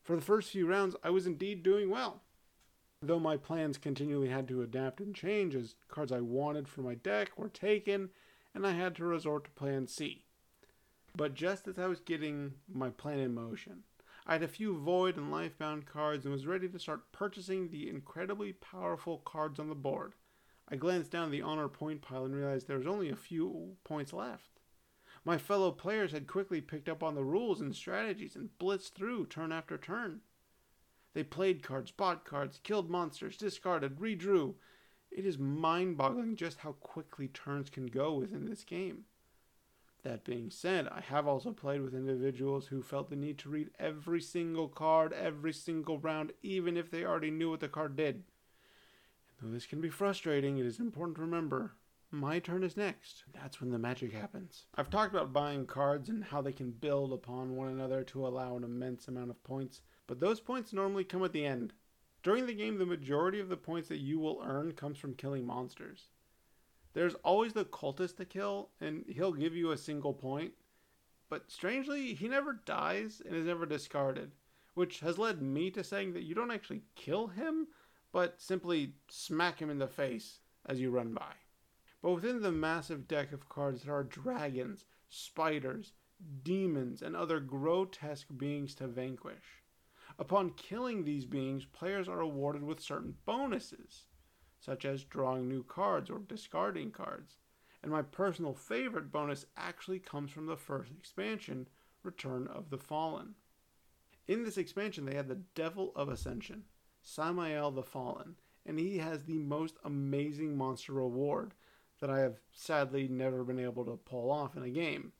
For 0.02 0.16
the 0.16 0.22
first 0.22 0.50
few 0.50 0.66
rounds, 0.66 0.96
I 1.02 1.10
was 1.10 1.26
indeed 1.26 1.62
doing 1.62 1.90
well. 1.90 2.22
Though 3.00 3.18
my 3.18 3.36
plans 3.36 3.78
continually 3.78 4.28
had 4.28 4.46
to 4.48 4.62
adapt 4.62 5.00
and 5.00 5.14
change 5.14 5.56
as 5.56 5.74
cards 5.88 6.12
I 6.12 6.20
wanted 6.20 6.68
for 6.68 6.82
my 6.82 6.94
deck 6.94 7.36
were 7.36 7.48
taken, 7.48 8.10
and 8.54 8.66
I 8.66 8.72
had 8.72 8.94
to 8.96 9.04
resort 9.04 9.44
to 9.44 9.50
plan 9.50 9.88
C. 9.88 10.24
But 11.16 11.34
just 11.34 11.66
as 11.66 11.78
I 11.78 11.88
was 11.88 12.00
getting 12.00 12.54
my 12.72 12.90
plan 12.90 13.18
in 13.18 13.34
motion, 13.34 13.82
I 14.26 14.34
had 14.34 14.42
a 14.42 14.48
few 14.48 14.78
void 14.78 15.16
and 15.16 15.32
lifebound 15.32 15.86
cards 15.86 16.24
and 16.24 16.32
was 16.32 16.46
ready 16.46 16.68
to 16.68 16.78
start 16.78 17.10
purchasing 17.10 17.68
the 17.68 17.88
incredibly 17.88 18.52
powerful 18.52 19.18
cards 19.18 19.58
on 19.58 19.68
the 19.68 19.74
board. 19.74 20.14
I 20.68 20.76
glanced 20.76 21.10
down 21.10 21.30
the 21.30 21.42
honor 21.42 21.68
point 21.68 22.02
pile 22.02 22.24
and 22.24 22.34
realized 22.34 22.68
there 22.68 22.78
was 22.78 22.86
only 22.86 23.10
a 23.10 23.16
few 23.16 23.76
points 23.84 24.12
left. 24.12 24.60
My 25.24 25.38
fellow 25.38 25.72
players 25.72 26.12
had 26.12 26.26
quickly 26.26 26.60
picked 26.60 26.88
up 26.88 27.02
on 27.02 27.14
the 27.14 27.24
rules 27.24 27.60
and 27.60 27.74
strategies 27.74 28.36
and 28.36 28.50
blitzed 28.58 28.92
through 28.92 29.26
turn 29.26 29.52
after 29.52 29.76
turn. 29.76 30.20
They 31.14 31.24
played 31.24 31.62
cards, 31.62 31.90
bought 31.90 32.24
cards, 32.24 32.60
killed 32.62 32.90
monsters, 32.90 33.36
discarded, 33.36 33.98
redrew. 33.98 34.54
It 35.10 35.26
is 35.26 35.38
mind 35.38 35.96
boggling 35.96 36.36
just 36.36 36.58
how 36.58 36.72
quickly 36.72 37.28
turns 37.28 37.70
can 37.70 37.86
go 37.86 38.14
within 38.14 38.48
this 38.48 38.64
game. 38.64 39.04
That 40.02 40.24
being 40.24 40.50
said, 40.50 40.88
I 40.88 41.00
have 41.00 41.28
also 41.28 41.52
played 41.52 41.80
with 41.80 41.94
individuals 41.94 42.66
who 42.66 42.82
felt 42.82 43.08
the 43.08 43.16
need 43.16 43.38
to 43.38 43.48
read 43.48 43.70
every 43.78 44.20
single 44.20 44.68
card 44.68 45.12
every 45.12 45.52
single 45.52 45.98
round, 45.98 46.32
even 46.42 46.76
if 46.76 46.90
they 46.90 47.04
already 47.04 47.30
knew 47.30 47.50
what 47.50 47.60
the 47.60 47.68
card 47.68 47.94
did. 47.94 48.16
And 48.16 48.24
though 49.40 49.52
this 49.52 49.66
can 49.66 49.80
be 49.80 49.90
frustrating, 49.90 50.58
it 50.58 50.66
is 50.66 50.80
important 50.80 51.16
to 51.16 51.22
remember 51.22 51.74
my 52.14 52.40
turn 52.40 52.62
is 52.62 52.76
next. 52.76 53.24
That's 53.32 53.58
when 53.58 53.70
the 53.70 53.78
magic 53.78 54.12
happens. 54.12 54.66
I've 54.74 54.90
talked 54.90 55.14
about 55.14 55.32
buying 55.32 55.64
cards 55.64 56.10
and 56.10 56.22
how 56.22 56.42
they 56.42 56.52
can 56.52 56.70
build 56.70 57.10
upon 57.10 57.56
one 57.56 57.68
another 57.68 58.04
to 58.04 58.26
allow 58.26 58.54
an 58.56 58.64
immense 58.64 59.08
amount 59.08 59.30
of 59.30 59.42
points, 59.44 59.80
but 60.06 60.20
those 60.20 60.38
points 60.38 60.74
normally 60.74 61.04
come 61.04 61.24
at 61.24 61.32
the 61.32 61.46
end. 61.46 61.72
During 62.22 62.44
the 62.44 62.54
game, 62.54 62.76
the 62.76 62.84
majority 62.84 63.40
of 63.40 63.48
the 63.48 63.56
points 63.56 63.88
that 63.88 64.00
you 64.00 64.18
will 64.18 64.42
earn 64.44 64.72
comes 64.72 64.98
from 64.98 65.14
killing 65.14 65.46
monsters. 65.46 66.08
There's 66.94 67.14
always 67.24 67.54
the 67.54 67.64
cultist 67.64 68.16
to 68.18 68.24
kill, 68.24 68.70
and 68.80 69.04
he'll 69.08 69.32
give 69.32 69.54
you 69.54 69.70
a 69.70 69.78
single 69.78 70.12
point. 70.12 70.52
But 71.28 71.50
strangely, 71.50 72.12
he 72.12 72.28
never 72.28 72.52
dies 72.52 73.22
and 73.24 73.34
is 73.34 73.46
never 73.46 73.64
discarded, 73.64 74.32
which 74.74 75.00
has 75.00 75.18
led 75.18 75.40
me 75.40 75.70
to 75.70 75.82
saying 75.82 76.12
that 76.12 76.24
you 76.24 76.34
don't 76.34 76.50
actually 76.50 76.82
kill 76.94 77.28
him, 77.28 77.68
but 78.12 78.40
simply 78.40 78.94
smack 79.08 79.58
him 79.58 79.70
in 79.70 79.78
the 79.78 79.86
face 79.86 80.40
as 80.66 80.80
you 80.80 80.90
run 80.90 81.14
by. 81.14 81.32
But 82.02 82.12
within 82.12 82.42
the 82.42 82.52
massive 82.52 83.08
deck 83.08 83.32
of 83.32 83.48
cards, 83.48 83.84
there 83.84 83.94
are 83.94 84.04
dragons, 84.04 84.84
spiders, 85.08 85.92
demons, 86.42 87.00
and 87.00 87.16
other 87.16 87.40
grotesque 87.40 88.26
beings 88.36 88.74
to 88.74 88.86
vanquish. 88.86 89.62
Upon 90.18 90.50
killing 90.50 91.04
these 91.04 91.24
beings, 91.24 91.64
players 91.64 92.08
are 92.08 92.20
awarded 92.20 92.62
with 92.62 92.80
certain 92.80 93.14
bonuses 93.24 94.04
such 94.64 94.84
as 94.84 95.02
drawing 95.04 95.48
new 95.48 95.64
cards 95.64 96.08
or 96.08 96.20
discarding 96.20 96.92
cards. 96.92 97.36
And 97.82 97.90
my 97.90 98.02
personal 98.02 98.54
favorite 98.54 99.10
bonus 99.10 99.44
actually 99.56 99.98
comes 99.98 100.30
from 100.30 100.46
the 100.46 100.56
first 100.56 100.92
expansion, 100.96 101.68
Return 102.04 102.46
of 102.46 102.70
the 102.70 102.78
Fallen. 102.78 103.34
In 104.28 104.44
this 104.44 104.56
expansion, 104.56 105.04
they 105.04 105.16
had 105.16 105.26
the 105.26 105.42
Devil 105.56 105.92
of 105.96 106.08
Ascension, 106.08 106.62
Samael 107.02 107.72
the 107.72 107.82
Fallen, 107.82 108.36
and 108.64 108.78
he 108.78 108.98
has 108.98 109.24
the 109.24 109.38
most 109.38 109.74
amazing 109.84 110.56
monster 110.56 110.92
reward 110.92 111.54
that 112.00 112.10
I 112.10 112.20
have 112.20 112.38
sadly 112.52 113.08
never 113.08 113.42
been 113.42 113.58
able 113.58 113.84
to 113.84 113.96
pull 113.96 114.30
off 114.30 114.56
in 114.56 114.62
a 114.62 114.70
game. 114.70 115.12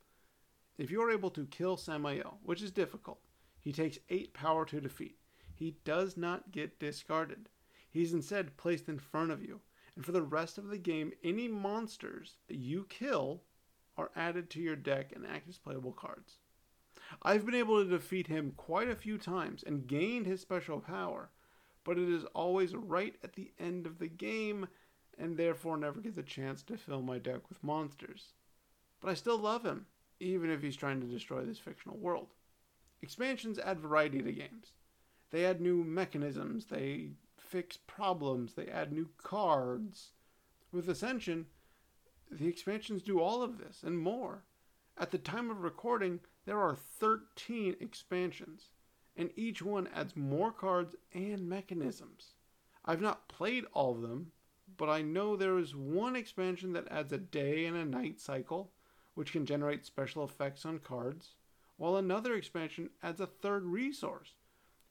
If 0.79 0.91
you 0.91 1.03
are 1.03 1.11
able 1.11 1.31
to 1.31 1.47
kill 1.47 1.77
Samael, 1.77 2.39
which 2.45 2.63
is 2.63 2.71
difficult, 2.71 3.19
he 3.61 3.73
takes 3.73 3.99
8 4.09 4.33
power 4.35 4.65
to 4.67 4.81
defeat. 4.81 5.17
He 5.55 5.77
does 5.85 6.17
not 6.17 6.53
get 6.53 6.79
discarded. 6.79 7.49
He's 7.93 8.15
instead 8.15 8.57
placed 8.57 8.89
in 8.89 8.99
front 8.99 9.31
of 9.31 9.45
you. 9.45 9.61
And 9.95 10.05
for 10.05 10.13
the 10.13 10.23
rest 10.23 10.57
of 10.57 10.69
the 10.69 10.79
game, 10.79 11.13
any 11.23 11.47
monsters 11.47 12.39
that 12.49 12.57
you 12.57 12.87
kill 12.89 13.43
are 13.99 14.11
added 14.17 14.49
to 14.51 14.61
your 14.61 14.77
deck 14.77 15.13
and 15.15 15.27
act 15.27 15.49
as 15.49 15.59
playable 15.59 15.93
cards. 15.93 16.39
I've 17.23 17.45
been 17.45 17.55
able 17.55 17.85
to 17.85 17.91
defeat 17.91 18.29
him 18.29 18.55
quite 18.57 18.89
a 18.89 18.97
few 18.97 19.19
times 19.19 19.63
and 19.63 19.87
gained 19.87 20.25
his 20.25 20.41
special 20.41 20.81
power, 20.81 21.29
but 21.85 21.99
it 21.99 22.09
is 22.09 22.25
always 22.35 22.75
right 22.75 23.15
at 23.23 23.35
the 23.35 23.53
end 23.59 23.87
of 23.87 23.99
the 23.99 24.09
game, 24.09 24.69
and 25.19 25.37
therefore 25.37 25.77
never 25.77 26.01
get 26.01 26.17
the 26.17 26.23
chance 26.23 26.63
to 26.63 26.79
fill 26.79 27.03
my 27.03 27.19
deck 27.19 27.49
with 27.51 27.63
monsters. 27.63 28.33
But 29.01 29.11
I 29.11 29.15
still 29.15 29.37
love 29.37 29.65
him, 29.65 29.85
even 30.21 30.51
if 30.51 30.63
he's 30.63 30.77
trying 30.77 31.03
to 31.03 31.07
destroy 31.07 31.45
this 31.45 31.59
fictional 31.59 31.99
world. 31.99 32.29
Expansions 33.03 33.59
add 33.59 33.81
variety 33.81 34.23
to 34.23 34.33
games. 34.33 34.73
They 35.31 35.45
add 35.45 35.61
new 35.61 35.85
mechanisms, 35.85 36.67
they 36.67 37.11
fix 37.53 37.77
problems, 37.77 38.55
they 38.55 38.67
add 38.67 38.91
new 38.91 39.11
cards. 39.19 40.13
With 40.73 40.89
Ascension, 40.89 41.45
the 42.31 42.49
expansions 42.49 43.03
do 43.03 43.21
all 43.21 43.43
of 43.43 43.59
this 43.59 43.83
and 43.83 43.99
more. 43.99 44.45
At 44.97 45.11
the 45.11 45.19
time 45.19 45.51
of 45.51 45.61
recording, 45.61 46.21
there 46.47 46.59
are 46.59 46.75
13 46.75 47.77
expansions, 47.79 48.71
and 49.19 49.29
each 49.37 49.61
one 49.61 49.87
adds 49.95 50.17
more 50.17 50.51
cards 50.51 50.97
and 51.13 51.47
mechanisms. 51.47 52.37
I've 52.87 53.03
not 53.03 53.29
played 53.29 53.67
all 53.75 53.93
of 53.93 54.01
them, 54.01 54.33
but 54.79 54.89
I 54.89 55.03
know 55.03 55.37
there 55.37 55.59
is 55.59 55.77
one 55.77 56.17
expansion 56.17 56.73
that 56.73 56.91
adds 56.91 57.13
a 57.13 57.19
day 57.19 57.67
and 57.67 57.77
a 57.77 57.85
night 57.85 58.19
cycle, 58.19 58.73
which 59.13 59.33
can 59.33 59.45
generate 59.45 59.85
special 59.85 60.25
effects 60.25 60.65
on 60.65 60.79
cards, 60.79 61.35
while 61.77 61.97
another 61.97 62.35
expansion 62.35 62.89
adds 63.03 63.21
a 63.21 63.27
third 63.27 63.65
resource, 63.67 64.37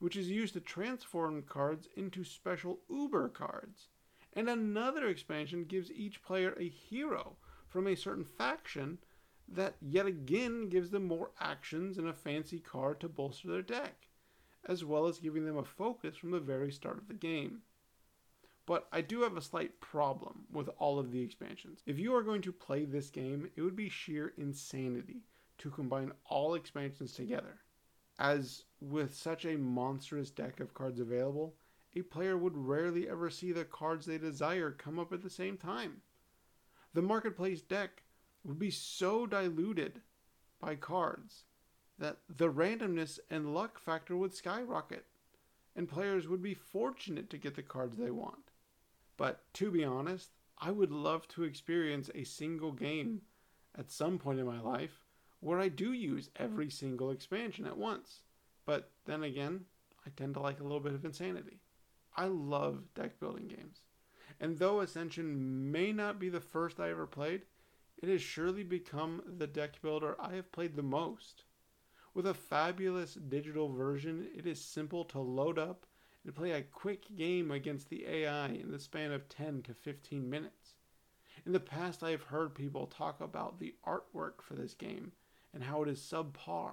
which 0.02 0.16
is 0.16 0.28
used 0.28 0.52
to 0.52 0.58
transform 0.58 1.40
cards 1.42 1.86
into 1.96 2.24
special 2.24 2.80
Uber 2.90 3.28
cards. 3.28 3.86
And 4.32 4.48
another 4.48 5.06
expansion 5.06 5.62
gives 5.62 5.92
each 5.92 6.24
player 6.24 6.56
a 6.58 6.68
hero 6.68 7.36
from 7.68 7.86
a 7.86 7.94
certain 7.94 8.24
faction 8.24 8.98
that 9.46 9.76
yet 9.80 10.06
again 10.06 10.68
gives 10.68 10.90
them 10.90 11.06
more 11.06 11.30
actions 11.38 11.98
and 11.98 12.08
a 12.08 12.12
fancy 12.12 12.58
card 12.58 12.98
to 12.98 13.08
bolster 13.08 13.46
their 13.46 13.62
deck, 13.62 14.08
as 14.66 14.84
well 14.84 15.06
as 15.06 15.20
giving 15.20 15.46
them 15.46 15.56
a 15.56 15.64
focus 15.64 16.16
from 16.16 16.32
the 16.32 16.40
very 16.40 16.72
start 16.72 16.98
of 16.98 17.06
the 17.06 17.14
game. 17.14 17.60
But 18.66 18.88
I 18.90 19.02
do 19.02 19.20
have 19.20 19.36
a 19.36 19.40
slight 19.40 19.80
problem 19.80 20.46
with 20.50 20.68
all 20.80 20.98
of 20.98 21.12
the 21.12 21.22
expansions. 21.22 21.80
If 21.86 22.00
you 22.00 22.12
are 22.16 22.24
going 22.24 22.42
to 22.42 22.52
play 22.52 22.86
this 22.86 23.08
game, 23.08 23.50
it 23.54 23.62
would 23.62 23.76
be 23.76 23.88
sheer 23.88 24.32
insanity 24.36 25.22
to 25.58 25.70
combine 25.70 26.10
all 26.24 26.54
expansions 26.54 27.12
together. 27.12 27.60
As 28.22 28.66
with 28.80 29.16
such 29.16 29.44
a 29.44 29.58
monstrous 29.58 30.30
deck 30.30 30.60
of 30.60 30.74
cards 30.74 31.00
available, 31.00 31.56
a 31.96 32.02
player 32.02 32.38
would 32.38 32.56
rarely 32.56 33.08
ever 33.08 33.28
see 33.28 33.50
the 33.50 33.64
cards 33.64 34.06
they 34.06 34.16
desire 34.16 34.70
come 34.70 35.00
up 35.00 35.12
at 35.12 35.22
the 35.22 35.28
same 35.28 35.56
time. 35.56 36.02
The 36.94 37.02
marketplace 37.02 37.62
deck 37.62 38.04
would 38.44 38.60
be 38.60 38.70
so 38.70 39.26
diluted 39.26 40.02
by 40.60 40.76
cards 40.76 41.46
that 41.98 42.18
the 42.28 42.48
randomness 42.48 43.18
and 43.28 43.52
luck 43.52 43.80
factor 43.80 44.16
would 44.16 44.34
skyrocket, 44.34 45.04
and 45.74 45.88
players 45.88 46.28
would 46.28 46.42
be 46.42 46.54
fortunate 46.54 47.28
to 47.30 47.38
get 47.38 47.56
the 47.56 47.62
cards 47.62 47.96
they 47.96 48.12
want. 48.12 48.52
But 49.16 49.52
to 49.54 49.72
be 49.72 49.82
honest, 49.82 50.30
I 50.58 50.70
would 50.70 50.92
love 50.92 51.26
to 51.28 51.42
experience 51.42 52.08
a 52.14 52.22
single 52.22 52.70
game 52.70 53.22
at 53.76 53.90
some 53.90 54.16
point 54.16 54.38
in 54.38 54.46
my 54.46 54.60
life 54.60 55.01
where 55.42 55.58
I 55.58 55.68
do 55.68 55.92
use 55.92 56.30
every 56.36 56.70
single 56.70 57.10
expansion 57.10 57.66
at 57.66 57.76
once. 57.76 58.20
But 58.64 58.92
then 59.06 59.24
again, 59.24 59.64
I 60.06 60.10
tend 60.10 60.34
to 60.34 60.40
like 60.40 60.60
a 60.60 60.62
little 60.62 60.78
bit 60.78 60.94
of 60.94 61.04
insanity. 61.04 61.58
I 62.16 62.26
love 62.26 62.94
deck 62.94 63.18
building 63.18 63.48
games. 63.48 63.80
And 64.38 64.58
though 64.58 64.80
Ascension 64.80 65.72
may 65.72 65.92
not 65.92 66.20
be 66.20 66.28
the 66.28 66.40
first 66.40 66.78
I 66.78 66.90
ever 66.90 67.08
played, 67.08 67.42
it 68.00 68.08
has 68.08 68.22
surely 68.22 68.62
become 68.62 69.20
the 69.26 69.48
deck 69.48 69.82
builder 69.82 70.14
I 70.20 70.34
have 70.34 70.52
played 70.52 70.76
the 70.76 70.82
most. 70.82 71.42
With 72.14 72.26
a 72.26 72.34
fabulous 72.34 73.14
digital 73.14 73.68
version, 73.68 74.28
it 74.36 74.46
is 74.46 74.64
simple 74.64 75.04
to 75.06 75.18
load 75.18 75.58
up 75.58 75.86
and 76.24 76.36
play 76.36 76.52
a 76.52 76.62
quick 76.62 77.16
game 77.16 77.50
against 77.50 77.90
the 77.90 78.06
AI 78.06 78.46
in 78.48 78.70
the 78.70 78.78
span 78.78 79.10
of 79.10 79.28
10 79.28 79.62
to 79.62 79.74
15 79.74 80.30
minutes. 80.30 80.74
In 81.44 81.50
the 81.50 81.58
past, 81.58 82.04
I 82.04 82.10
have 82.10 82.22
heard 82.22 82.54
people 82.54 82.86
talk 82.86 83.20
about 83.20 83.58
the 83.58 83.74
artwork 83.84 84.40
for 84.40 84.54
this 84.54 84.74
game 84.74 85.10
and 85.54 85.62
how 85.62 85.82
it 85.82 85.88
is 85.88 86.00
subpar, 86.00 86.72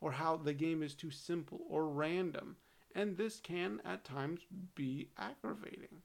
or 0.00 0.12
how 0.12 0.36
the 0.36 0.52
game 0.52 0.82
is 0.82 0.94
too 0.94 1.10
simple 1.10 1.60
or 1.68 1.88
random, 1.88 2.56
and 2.94 3.16
this 3.16 3.40
can 3.40 3.80
at 3.84 4.04
times 4.04 4.40
be 4.74 5.08
aggravating. 5.16 6.02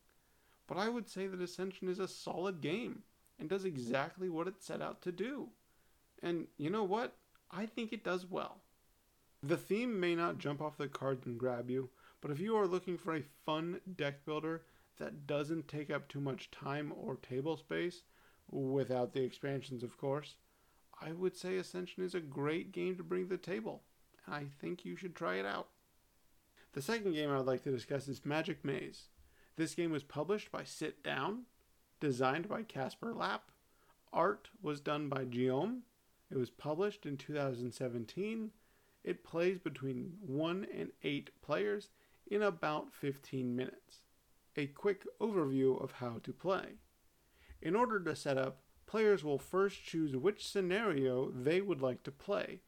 But 0.68 0.78
I 0.78 0.90
would 0.90 1.10
say 1.10 1.28
that 1.28 1.42
Ascension 1.42 1.88
is 1.88 2.00
a 2.00 2.08
solid 2.08 2.62
game 2.62 3.04
and 3.40 3.50
does 3.50 3.66
exactly 3.66 4.30
what 4.30 4.48
it 4.48 4.62
set 4.62 4.82
out 4.82 5.02
to 5.04 5.12
do. 5.12 5.50
And 6.22 6.48
you 6.58 6.70
know 6.70 6.84
what? 6.84 7.16
I 7.52 7.66
think 7.66 7.94
it 7.94 8.04
does 8.04 8.26
well. 8.26 8.58
The 9.44 9.58
theme 9.58 10.00
may 10.00 10.16
not 10.16 10.40
jump 10.40 10.62
off 10.62 10.78
the 10.78 10.88
cards 10.88 11.26
and 11.26 11.40
grab 11.40 11.70
you, 11.70 11.90
but 12.22 12.32
if 12.32 12.40
you 12.40 12.56
are 12.58 12.68
looking 12.68 12.98
for 12.98 13.16
a 13.16 13.24
fun 13.46 13.80
deck 13.96 14.26
builder 14.26 14.64
that 14.98 15.28
doesn't 15.28 15.68
take 15.68 15.92
up 15.92 16.08
too 16.08 16.20
much 16.20 16.52
time 16.52 16.92
or 16.96 17.16
table 17.16 17.56
space, 17.56 18.02
without 18.50 19.14
the 19.14 19.22
expansions, 19.22 19.84
of 19.84 19.98
course, 19.98 20.36
I 21.02 21.12
would 21.12 21.36
say 21.36 21.58
Ascension 21.58 22.04
is 22.04 22.16
a 22.16 22.20
great 22.20 22.72
game 22.72 22.96
to 22.98 23.04
bring 23.04 23.24
to 23.24 23.30
the 23.30 23.38
table, 23.38 23.84
I 24.28 24.46
think 24.60 24.84
you 24.84 24.96
should 24.96 25.16
try 25.16 25.36
it 25.36 25.46
out. 25.46 25.70
The 26.74 26.82
second 26.82 27.14
game 27.14 27.30
I 27.30 27.38
would 27.38 27.46
like 27.46 27.64
to 27.64 27.72
discuss 27.72 28.08
is 28.08 28.26
Magic 28.26 28.66
Maze. 28.66 29.10
This 29.56 29.74
game 29.74 29.92
was 29.92 30.04
published 30.04 30.52
by 30.52 30.64
Sit 30.64 31.04
Down, 31.04 31.44
designed 32.00 32.48
by 32.48 32.64
Kasper 32.64 33.14
Lapp, 33.14 33.52
art 34.14 34.50
was 34.62 34.80
done 34.80 35.10
by 35.10 35.26
Guillaume. 35.26 35.84
It 36.32 36.38
was 36.38 36.50
published 36.50 37.06
in 37.06 37.18
2017. 37.18 38.52
It 39.04 39.24
plays 39.24 39.60
between 39.60 40.14
1 40.22 40.68
and 40.78 40.90
8 41.04 41.30
players 41.42 41.90
in 42.30 42.42
about 42.42 42.94
15 42.94 43.56
minutes. 43.56 44.02
A 44.56 44.68
quick 44.68 45.04
overview 45.22 45.82
of 45.82 45.94
how 45.94 46.20
to 46.24 46.34
play. 46.34 46.80
In 47.62 47.76
order 47.76 48.00
to 48.00 48.16
set 48.16 48.38
up, 48.38 48.60
players 48.88 49.24
will 49.24 49.38
first 49.38 49.84
choose 49.84 50.16
which 50.16 50.48
scenario 50.48 51.30
they 51.30 51.62
would 51.62 51.82
like 51.82 52.02
to 52.04 52.12
play. 52.12 52.62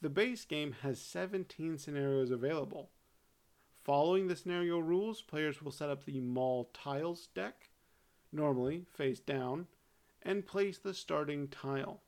The 0.00 0.08
base 0.08 0.44
game 0.44 0.76
has 0.82 1.00
17 1.00 1.76
scenarios 1.78 2.30
available. 2.30 2.90
Following 3.82 4.28
the 4.28 4.36
scenario 4.36 4.78
rules, 4.78 5.20
players 5.20 5.60
will 5.60 5.72
set 5.72 5.90
up 5.90 6.04
the 6.04 6.20
mall 6.20 6.70
tiles 6.72 7.28
deck, 7.34 7.68
normally 8.32 8.86
face 8.90 9.20
down, 9.20 9.66
and 10.22 10.46
place 10.46 10.78
the 10.78 10.94
starting 10.94 11.48
tile, 11.48 12.00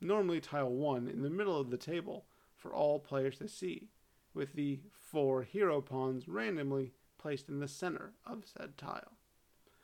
normally 0.00 0.40
tile 0.40 0.70
1, 0.70 1.08
in 1.08 1.22
the 1.22 1.30
middle 1.30 1.58
of 1.58 1.70
the 1.70 1.76
table 1.76 2.26
for 2.54 2.72
all 2.72 3.00
players 3.00 3.38
to 3.38 3.48
see 3.48 3.88
with 4.34 4.52
the 4.52 4.80
four 4.92 5.42
hero 5.42 5.80
pawns 5.80 6.28
randomly 6.28 6.92
placed 7.18 7.48
in 7.48 7.58
the 7.58 7.66
center 7.66 8.12
of 8.26 8.44
said 8.44 8.76
tile. 8.76 9.15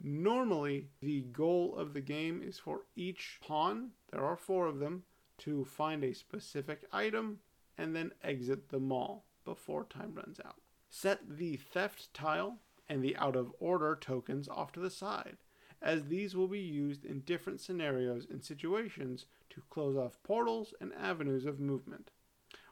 Normally, 0.05 0.89
the 1.01 1.21
goal 1.21 1.77
of 1.77 1.95
the 1.95 2.01
game 2.01 2.43
is 2.43 2.59
for 2.59 2.87
each 2.97 3.39
pawn, 3.41 3.91
there 4.11 4.25
are 4.25 4.37
four 4.37 4.67
of 4.67 4.81
them, 4.81 5.05
to 5.39 5.65
find 5.65 6.03
a 6.03 6.13
specific 6.13 6.83
item 6.93 7.39
and 7.79 7.95
then 7.95 8.13
exit 8.23 8.69
the 8.69 8.81
mall 8.81 9.25
before 9.45 9.85
time 9.85 10.13
runs 10.15 10.41
out. 10.45 10.61
Set 10.91 11.21
the 11.39 11.57
theft 11.57 12.13
tile 12.13 12.59
and 12.89 13.03
the 13.03 13.17
out 13.17 13.37
of 13.37 13.55
order 13.61 13.97
tokens 14.01 14.49
off 14.49 14.73
to 14.73 14.81
the 14.81 14.91
side, 14.91 15.37
as 15.81 16.07
these 16.07 16.35
will 16.35 16.49
be 16.49 16.61
used 16.61 17.05
in 17.05 17.21
different 17.21 17.61
scenarios 17.61 18.27
and 18.29 18.45
situations 18.45 19.27
to 19.51 19.63
close 19.71 19.97
off 19.97 20.23
portals 20.25 20.75
and 20.81 20.93
avenues 20.95 21.47
of 21.47 21.61
movement. 21.61 22.11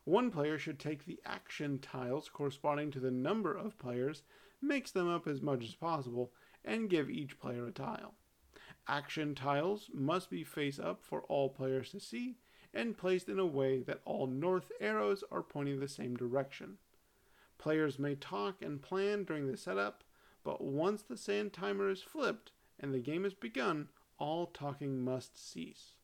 One 0.02 0.32
player 0.32 0.58
should 0.58 0.80
take 0.80 1.06
the 1.06 1.20
action 1.24 1.78
tiles 1.78 2.28
corresponding 2.28 2.90
to 2.90 3.00
the 3.00 3.12
number 3.12 3.54
of 3.56 3.78
players, 3.78 4.24
mix 4.60 4.90
them 4.90 5.08
up 5.08 5.28
as 5.28 5.40
much 5.40 5.64
as 5.64 5.74
possible, 5.74 6.32
and 6.64 6.90
give 6.90 7.10
each 7.10 7.38
player 7.38 7.66
a 7.66 7.72
tile. 7.72 8.14
Action 8.86 9.34
tiles 9.34 9.90
must 9.92 10.30
be 10.30 10.42
face 10.42 10.78
up 10.78 11.04
for 11.04 11.22
all 11.22 11.48
players 11.48 11.90
to 11.90 12.00
see 12.00 12.36
and 12.72 12.96
placed 12.96 13.28
in 13.28 13.38
a 13.38 13.46
way 13.46 13.82
that 13.82 14.00
all 14.04 14.26
north 14.26 14.70
arrows 14.80 15.24
are 15.30 15.42
pointing 15.42 15.80
the 15.80 15.88
same 15.88 16.16
direction. 16.16 16.78
Players 17.58 17.98
may 17.98 18.14
talk 18.14 18.62
and 18.62 18.80
plan 18.80 19.24
during 19.24 19.46
the 19.46 19.56
setup, 19.56 20.02
but 20.42 20.62
once 20.62 21.02
the 21.02 21.16
sand 21.16 21.52
timer 21.52 21.90
is 21.90 22.02
flipped 22.02 22.52
and 22.78 22.94
the 22.94 23.00
game 23.00 23.24
is 23.24 23.34
begun, 23.34 23.88
all 24.18 24.46
talking 24.46 25.04
must 25.04 25.38
cease. 25.38 25.94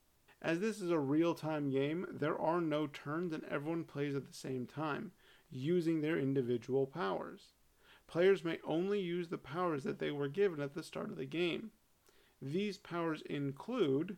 As 0.43 0.61
this 0.61 0.81
is 0.81 0.91
a 0.91 0.99
real 0.99 1.35
time 1.35 1.71
game, 1.71 2.07
there 2.11 2.39
are 2.39 2.61
no 2.61 2.87
turns 2.87 3.33
and 3.33 3.45
everyone 3.45 3.85
plays 3.85 4.15
at 4.15 4.27
the 4.27 4.35
same 4.35 4.67
time, 4.67 5.13
using 5.51 6.01
their 6.01 6.19
individual 6.19 6.87
powers. 6.87 7.55
Players 8.07 8.45
may 8.45 8.59
only 8.65 9.01
use 9.01 9.29
the 9.29 9.39
powers 9.39 9.83
that 9.85 9.99
they 9.99 10.11
were 10.11 10.29
given 10.29 10.61
at 10.61 10.75
the 10.75 10.83
start 10.83 11.11
of 11.11 11.17
the 11.17 11.25
game. 11.27 11.71
These 12.41 12.79
powers 12.79 13.23
include 13.23 14.17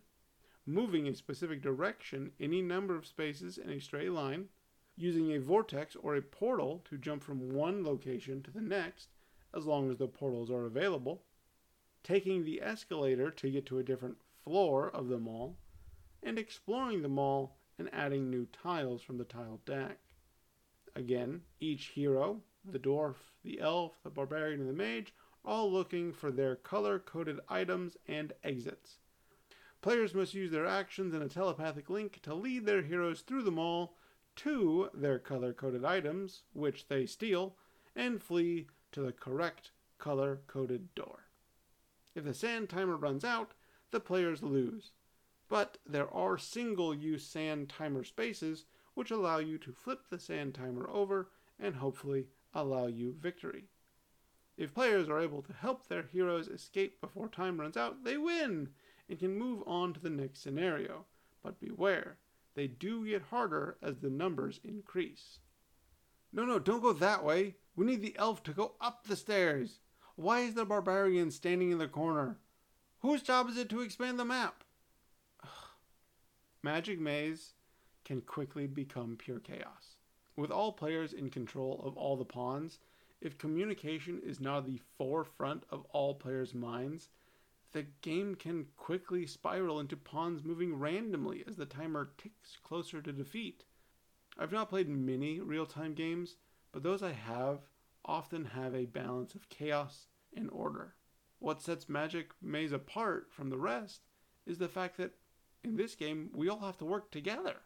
moving 0.67 1.09
a 1.09 1.15
specific 1.15 1.63
direction 1.63 2.33
any 2.39 2.61
number 2.61 2.95
of 2.95 3.07
spaces 3.07 3.57
in 3.57 3.71
a 3.71 3.81
straight 3.81 4.13
line, 4.13 4.49
using 4.97 5.33
a 5.33 5.41
vortex 5.41 5.97
or 5.97 6.17
a 6.17 6.23
portal 6.23 6.83
to 6.85 6.99
jump 6.99 7.23
from 7.23 7.55
one 7.55 7.83
location 7.85 8.43
to 8.43 8.51
the 8.51 8.61
next, 8.61 9.09
as 9.55 9.65
long 9.65 9.91
as 9.91 9.97
the 9.97 10.07
portals 10.07 10.51
are 10.51 10.67
available, 10.67 11.23
taking 12.03 12.45
the 12.45 12.61
escalator 12.61 13.31
to 13.31 13.51
get 13.51 13.65
to 13.65 13.79
a 13.79 13.83
different 13.83 14.19
floor 14.45 14.91
of 14.91 15.09
the 15.09 15.19
mall, 15.19 15.57
and 16.23 16.39
exploring 16.39 17.01
the 17.01 17.09
mall 17.09 17.57
and 17.79 17.89
adding 17.95 18.29
new 18.29 18.47
tiles 18.47 19.01
from 19.01 19.17
the 19.19 19.25
tile 19.25 19.61
deck. 19.65 19.99
Again, 20.95 21.43
each 21.61 21.87
hero, 21.95 22.43
the 22.73 22.79
dwarf, 22.79 23.17
the 23.43 23.61
elf, 23.61 23.93
the 24.03 24.11
barbarian, 24.11 24.61
and 24.61 24.69
the 24.69 24.73
mage, 24.73 25.15
all 25.45 25.71
looking 25.71 26.13
for 26.13 26.31
their 26.31 26.57
color 26.57 26.99
coded 26.99 27.41
items 27.49 27.97
and 28.07 28.33
exits. 28.45 28.99
Players 29.81 30.15
must 30.15 30.35
use 30.35 30.51
their 30.51 30.67
actions 30.67 31.15
and 31.15 31.23
a 31.23 31.29
telepathic 31.29 31.89
link 31.89 32.21
to 32.23 32.35
lead 32.35 32.67
their 32.67 32.83
heroes 32.83 33.21
through 33.21 33.43
the 33.43 33.51
mall 33.51 33.97
to 34.37 34.91
their 34.93 35.19
color 35.19 35.53
coded 35.53 35.85
items, 35.85 36.43
which 36.53 36.89
they 36.89 37.07
steal, 37.07 37.57
and 37.95 38.23
flee 38.23 38.67
to 38.93 39.01
the 39.01 39.13
correct 39.13 39.71
color 39.99 40.41
coded 40.47 40.95
door. 40.95 41.29
If 42.15 42.25
the 42.25 42.35
sand 42.35 42.69
timer 42.69 42.97
runs 42.97 43.25
out, 43.25 43.53
the 43.91 44.01
players 44.01 44.43
lose. 44.43 44.93
But 45.49 45.79
there 45.87 46.13
are 46.13 46.37
single 46.37 46.95
use 46.95 47.25
sand 47.25 47.69
timer 47.69 48.05
spaces 48.05 48.67
which 48.95 49.11
allow 49.11 49.39
you 49.39 49.59
to 49.59 49.73
flip 49.73 50.09
the 50.11 50.19
sand 50.19 50.55
timer 50.55 50.89
over 50.91 51.31
and 51.59 51.77
hopefully 51.77 52.27
allow 52.55 52.87
you 52.87 53.15
victory. 53.21 53.65
If 54.57 54.75
players 54.75 55.09
are 55.09 55.21
able 55.21 55.43
to 55.43 55.53
help 55.53 55.87
their 55.87 56.03
heroes 56.03 56.49
escape 56.49 57.01
before 57.01 57.29
time 57.29 57.61
runs 57.61 57.77
out, 57.77 58.03
they 58.05 58.17
win 58.17 58.71
and 59.09 59.19
can 59.19 59.39
move 59.39 59.63
on 59.67 59.93
to 59.95 60.01
the 60.01 60.11
next 60.11 60.43
scenario. 60.43 61.05
But 61.43 61.61
beware, 61.61 62.19
they 62.55 62.67
do 62.67 63.07
get 63.07 63.23
harder 63.23 63.77
as 63.81 63.99
the 63.99 64.11
numbers 64.11 64.59
increase. 64.65 65.39
No, 66.33 66.45
no, 66.45 66.59
don't 66.59 66.83
go 66.83 66.93
that 66.93 67.25
way. 67.25 67.55
We 67.77 67.87
need 67.87 68.03
the 68.03 68.19
elf 68.19 68.43
to 68.45 68.53
go 68.53 68.73
up 68.81 69.07
the 69.07 69.17
stairs. 69.17 69.79
Why 70.17 70.41
is 70.41 70.55
the 70.55 70.65
barbarian 70.65 71.31
standing 71.31 71.71
in 71.71 71.79
the 71.79 71.87
corner? 71.87 72.39
Whose 73.01 73.23
job 73.23 73.49
is 73.49 73.57
it 73.57 73.69
to 73.69 73.81
expand 73.81 74.19
the 74.19 74.25
map? 74.25 74.65
Magic 76.63 76.99
Maze 76.99 77.55
can 78.05 78.21
quickly 78.21 78.67
become 78.67 79.17
pure 79.17 79.39
chaos. 79.39 79.98
With 80.39 80.53
all 80.53 80.71
players 80.71 81.13
in 81.13 81.31
control 81.31 81.81
of 81.83 81.97
all 81.97 82.17
the 82.17 82.25
pawns, 82.25 82.79
if 83.21 83.39
communication 83.39 84.21
is 84.25 84.39
not 84.39 84.67
the 84.67 84.81
forefront 84.97 85.65
of 85.69 85.85
all 85.87 86.15
players' 86.15 86.55
minds, 86.55 87.09
the 87.73 87.87
game 88.03 88.37
can 88.37 88.69
quickly 88.77 89.27
spiral 89.27 89.81
into 89.81 89.97
pawns 89.97 90.45
moving 90.45 90.79
randomly 90.79 91.43
as 91.49 91.57
the 91.57 91.67
timer 91.67 92.13
ticks 92.17 92.57
closer 92.63 93.03
to 93.03 93.13
defeat. 93.13 93.65
I've 94.39 94.53
not 94.53 94.69
played 94.69 94.89
many 94.89 95.41
real 95.41 95.67
time 95.67 95.95
games, 95.95 96.37
but 96.71 96.85
those 96.85 97.03
I 97.03 97.15
have 97.15 97.69
often 98.05 98.45
have 98.45 98.77
a 98.77 98.87
balance 98.87 99.35
of 99.35 99.49
chaos 99.49 100.07
and 100.33 100.49
order. 100.53 100.95
What 101.41 101.63
sets 101.63 101.89
Magic 101.89 102.31
Maze 102.41 102.71
apart 102.71 103.33
from 103.33 103.51
the 103.51 103.59
rest 103.59 104.03
is 104.47 104.59
the 104.59 104.69
fact 104.69 104.99
that 104.99 105.17
in 105.65 105.75
this 105.75 105.97
game 105.97 106.31
we 106.33 106.49
all 106.49 106.61
have 106.61 106.79
to 106.79 106.85
work 106.85 107.11
together, 107.11 107.57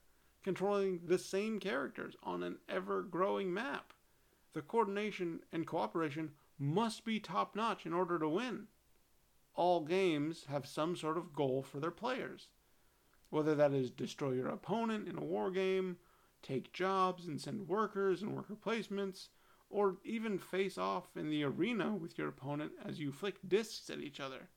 controlling 0.42 1.00
the 1.06 1.18
same 1.18 1.60
characters 1.60 2.14
on 2.22 2.42
an 2.42 2.58
ever 2.68 3.02
growing 3.02 3.52
map. 3.52 3.92
The 4.52 4.62
coordination 4.62 5.40
and 5.52 5.66
cooperation 5.66 6.32
must 6.58 7.04
be 7.04 7.20
top 7.20 7.56
notch 7.56 7.86
in 7.86 7.92
order 7.92 8.18
to 8.18 8.28
win 8.28 8.66
all 9.54 9.80
games 9.80 10.46
have 10.48 10.66
some 10.66 10.96
sort 10.96 11.18
of 11.18 11.34
goal 11.34 11.62
for 11.62 11.78
their 11.78 11.90
players. 11.90 12.48
Whether 13.30 13.54
that 13.54 13.72
is 13.72 13.90
destroy 13.90 14.32
your 14.32 14.48
opponent 14.48 15.08
in 15.08 15.18
a 15.18 15.24
war 15.24 15.50
game, 15.50 15.96
take 16.42 16.72
jobs 16.72 17.26
and 17.26 17.40
send 17.40 17.68
workers 17.68 18.22
and 18.22 18.34
worker 18.34 18.56
placements, 18.56 19.28
or 19.70 19.96
even 20.04 20.38
face 20.38 20.76
off 20.76 21.16
in 21.16 21.30
the 21.30 21.44
arena 21.44 21.94
with 21.94 22.18
your 22.18 22.28
opponent 22.28 22.72
as 22.84 23.00
you 23.00 23.10
flick 23.10 23.36
discs 23.46 23.88
at 23.88 24.00
each 24.00 24.20
other. 24.20 24.48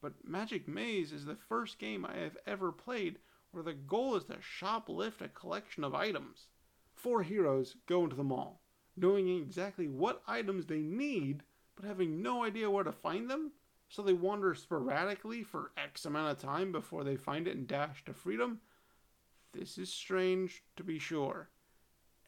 But 0.00 0.24
Magic 0.24 0.66
Maze 0.66 1.12
is 1.12 1.24
the 1.24 1.36
first 1.36 1.78
game 1.78 2.04
I 2.04 2.16
have 2.16 2.36
ever 2.46 2.72
played 2.72 3.18
where 3.56 3.64
the 3.64 3.72
goal 3.72 4.14
is 4.16 4.24
to 4.24 4.36
shoplift 4.36 5.22
a 5.22 5.28
collection 5.28 5.82
of 5.82 5.94
items. 5.94 6.48
Four 6.94 7.22
heroes 7.22 7.74
go 7.86 8.04
into 8.04 8.14
the 8.14 8.22
mall, 8.22 8.60
knowing 8.98 9.30
exactly 9.30 9.88
what 9.88 10.22
items 10.26 10.66
they 10.66 10.82
need, 10.82 11.42
but 11.74 11.86
having 11.86 12.20
no 12.20 12.44
idea 12.44 12.70
where 12.70 12.84
to 12.84 12.92
find 12.92 13.30
them 13.30 13.52
so 13.88 14.02
they 14.02 14.12
wander 14.12 14.54
sporadically 14.54 15.42
for 15.42 15.72
X 15.78 16.04
amount 16.04 16.32
of 16.32 16.38
time 16.38 16.70
before 16.70 17.02
they 17.02 17.16
find 17.16 17.48
it 17.48 17.56
and 17.56 17.66
dash 17.66 18.04
to 18.04 18.12
freedom. 18.12 18.60
This 19.54 19.78
is 19.78 19.90
strange, 19.90 20.62
to 20.76 20.84
be 20.84 20.98
sure, 20.98 21.48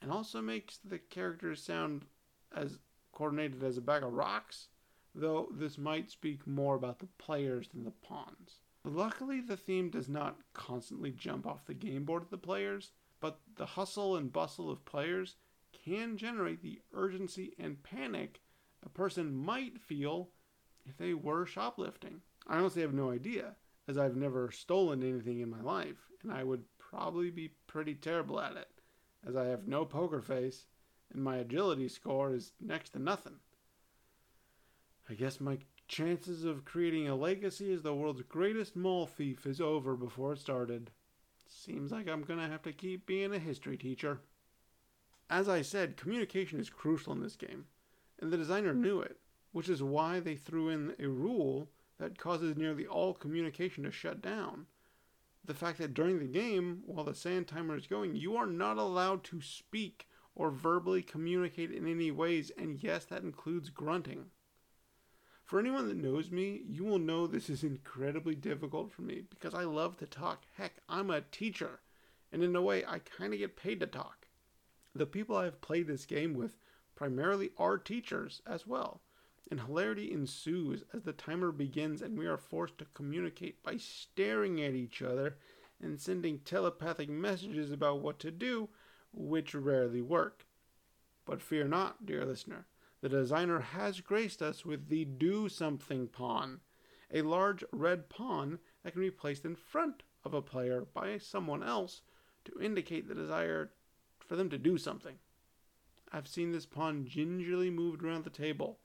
and 0.01 0.11
also 0.11 0.41
makes 0.41 0.79
the 0.79 0.99
characters 0.99 1.63
sound 1.63 2.07
as 2.57 2.79
coordinated 3.13 3.63
as 3.63 3.77
a 3.77 3.83
bag 3.83 4.03
of 4.03 4.15
rocks, 4.15 4.69
though 5.15 5.49
this 5.53 5.77
might 5.77 6.11
speak 6.11 6.47
more 6.47 6.77
about 6.77 7.01
the 7.01 7.09
players 7.19 7.69
than 7.69 7.85
the 7.85 7.91
pawns. 7.91 8.61
Luckily, 8.85 9.41
the 9.41 9.57
theme 9.57 9.91
does 9.91 10.09
not 10.09 10.39
constantly 10.55 11.11
jump 11.11 11.47
off 11.47 11.67
the 11.67 11.75
game 11.75 12.05
board 12.05 12.23
at 12.23 12.31
the 12.31 12.39
players, 12.39 12.93
but 13.21 13.41
the 13.57 13.67
hustle 13.67 14.17
and 14.17 14.33
bustle 14.33 14.71
of 14.71 14.85
players 14.85 15.37
can 15.73 16.17
generate 16.17 16.63
the 16.63 16.81
urgency 16.93 17.55
and 17.59 17.83
panic 17.83 18.41
a 18.85 18.89
person 18.89 19.35
might 19.35 19.81
feel 19.81 20.31
if 20.87 20.97
they 20.97 21.15
were 21.15 21.45
shoplifting. 21.45 22.23
I 22.47 22.59
honestly 22.59 22.83
have 22.83 22.95
no 22.95 23.11
idea, 23.11 23.57
as 23.87 23.99
I've 23.99 24.17
never 24.17 24.51
stolen 24.51 25.03
anything 25.03 25.41
in 25.41 25.51
my 25.51 25.61
life, 25.61 26.09
and 26.23 26.33
I 26.33 26.45
would 26.45 26.65
probably 26.79 27.31
be 27.31 27.55
pretty 27.67 27.95
terrible 27.95 28.41
at 28.41 28.57
it, 28.57 28.69
as 29.27 29.37
I 29.37 29.47
have 29.47 29.67
no 29.67 29.85
poker 29.85 30.21
face, 30.21 30.67
and 31.13 31.23
my 31.23 31.39
agility 31.39 31.89
score 31.89 32.33
is 32.33 32.53
next 32.61 32.91
to 32.91 32.99
nothing. 32.99 33.41
I 35.09 35.15
guess 35.15 35.41
my 35.41 35.59
chances 35.89 36.45
of 36.45 36.65
creating 36.65 37.09
a 37.09 37.17
legacy 37.17 37.73
as 37.73 37.83
the 37.83 37.95
world's 37.95 38.23
greatest 38.23 38.77
mall 38.77 39.07
thief 39.07 39.47
is 39.47 39.61
over 39.61 39.97
before 39.97 40.35
it 40.35 40.39
started. 40.39 40.91
Seems 41.49 41.91
like 41.91 42.09
I'm 42.09 42.23
gonna 42.23 42.49
have 42.49 42.63
to 42.63 42.73
keep 42.73 43.07
being 43.07 43.35
a 43.35 43.39
history 43.39 43.77
teacher. 43.77 44.21
As 45.31 45.49
I 45.49 45.63
said, 45.63 45.97
communication 45.97 46.61
is 46.61 46.71
crucial 46.71 47.13
in 47.13 47.21
this 47.21 47.37
game, 47.37 47.67
and 48.21 48.31
the 48.31 48.37
designer 48.37 48.75
knew 48.75 49.01
it 49.01 49.19
which 49.53 49.69
is 49.69 49.83
why 49.83 50.21
they 50.21 50.37
threw 50.37 50.69
in 50.69 50.95
a 50.99 51.07
rule 51.07 51.69
that 51.99 52.19
causes 52.19 52.57
nearly 52.57 52.87
all 52.87 53.15
communication 53.15 53.85
to 53.85 53.91
shut 53.91 54.21
down. 54.21 54.67
The 55.45 55.55
fact 55.55 55.79
that 55.79 55.95
during 55.95 56.19
the 56.19 56.27
game, 56.27 56.83
while 56.85 57.05
the 57.05 57.15
sand 57.15 57.49
timer 57.49 57.77
is 57.77 57.87
going, 57.87 58.15
you 58.15 58.37
are 58.37 58.47
not 58.47 58.77
allowed 58.77 59.25
to 59.25 59.41
speak 59.41 60.09
or 60.35 60.51
verbally 60.51 61.03
communicate 61.03 61.73
in 61.73 61.89
any 61.89 62.11
ways, 62.11 62.53
and 62.57 62.81
yes, 62.83 63.05
that 63.07 63.23
includes 63.23 63.71
grunting. 63.71 64.27
For 65.49 65.59
anyone 65.59 65.89
that 65.89 65.97
knows 65.97 66.31
me, 66.31 66.63
you 66.69 66.85
will 66.85 67.01
know 67.01 67.27
this 67.27 67.51
is 67.51 67.65
incredibly 67.65 68.37
difficult 68.37 68.93
for 68.93 69.03
me 69.03 69.23
because 69.29 69.55
I 69.55 69.65
love 69.65 69.97
to 69.97 70.07
talk. 70.07 70.45
Heck, 70.57 70.75
I'm 70.89 71.11
a 71.11 71.23
teacher, 71.23 71.81
and 72.31 72.45
in 72.45 72.55
a 72.55 72.63
way, 72.63 72.85
I 72.85 73.01
kind 73.01 73.33
of 73.33 73.41
get 73.41 73.57
paid 73.57 73.81
to 73.81 73.87
talk. 73.89 74.29
The 74.95 75.07
people 75.07 75.37
I've 75.37 75.61
played 75.61 75.89
this 75.89 76.07
game 76.07 76.35
with 76.35 76.59
primarily 76.95 77.51
are 77.59 77.79
teachers 77.79 78.41
as 78.47 78.67
well 78.67 79.01
and 79.51 79.61
hilarity 79.61 80.13
ensues 80.13 80.85
as 80.93 81.03
the 81.03 81.13
timer 81.13 81.51
begins 81.51 82.03
and 82.03 82.19
we 82.19 82.27
are 82.27 82.37
forced 82.37 82.79
to 82.79 82.87
communicate 82.95 83.63
by 83.63 83.77
staring 83.77 84.61
at 84.61 84.75
each 84.75 85.01
other 85.03 85.37
and 85.81 86.01
sending 86.01 86.39
telepathic 86.41 87.09
messages 87.09 87.73
about 87.73 88.01
what 88.01 88.19
to 88.19 88.31
do, 88.31 88.69
which 89.13 89.55
rarely 89.55 90.03
work. 90.03 90.45
But 91.25 91.41
fear 91.41 91.67
not, 91.67 92.05
dear 92.05 92.25
listener, 92.25 92.67
the 93.01 93.09
designer 93.09 93.61
has 93.61 94.01
graced 94.01 94.43
us 94.43 94.65
with 94.65 94.89
the 94.89 95.05
Do 95.05 95.49
Something 95.49 96.09
pawn, 96.09 96.61
a 97.13 97.23
large 97.23 97.65
red 97.73 98.09
pawn 98.09 98.59
that 98.83 98.93
can 98.93 99.03
be 99.03 99.11
placed 99.11 99.45
in 99.45 99.57
front 99.57 100.03
of 100.25 100.35
a 100.35 100.43
player 100.43 100.87
by 100.93 101.19
someone 101.19 101.63
else 101.63 102.03
to 102.45 102.61
indicate 102.61 103.09
the 103.09 103.15
desire 103.15 103.71
for 104.19 104.37
them 104.37 104.51
to 104.51 104.59
do 104.59 104.79
something. 104.79 105.17
I've 106.13 106.29
seen 106.29 106.53
this 106.53 106.67
pawn 106.67 107.07
gingerly 107.07 107.71
moved 107.71 108.03
around 108.03 108.25
the 108.25 108.31
table 108.31 108.79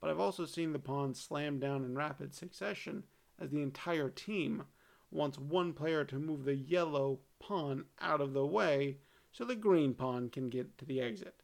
but 0.00 0.10
I've 0.10 0.20
also 0.20 0.44
seen 0.44 0.72
the 0.72 0.78
pawn 0.78 1.14
slam 1.14 1.58
down 1.58 1.84
in 1.84 1.94
rapid 1.94 2.34
succession 2.34 3.04
as 3.38 3.50
the 3.50 3.62
entire 3.62 4.10
team 4.10 4.64
wants 5.10 5.38
one 5.38 5.72
player 5.72 6.04
to 6.04 6.18
move 6.18 6.44
the 6.44 6.54
yellow 6.54 7.20
pawn 7.38 7.86
out 8.00 8.20
of 8.20 8.32
the 8.32 8.46
way 8.46 8.98
so 9.32 9.44
the 9.44 9.56
green 9.56 9.94
pawn 9.94 10.28
can 10.28 10.48
get 10.48 10.76
to 10.78 10.84
the 10.84 11.00
exit. 11.00 11.42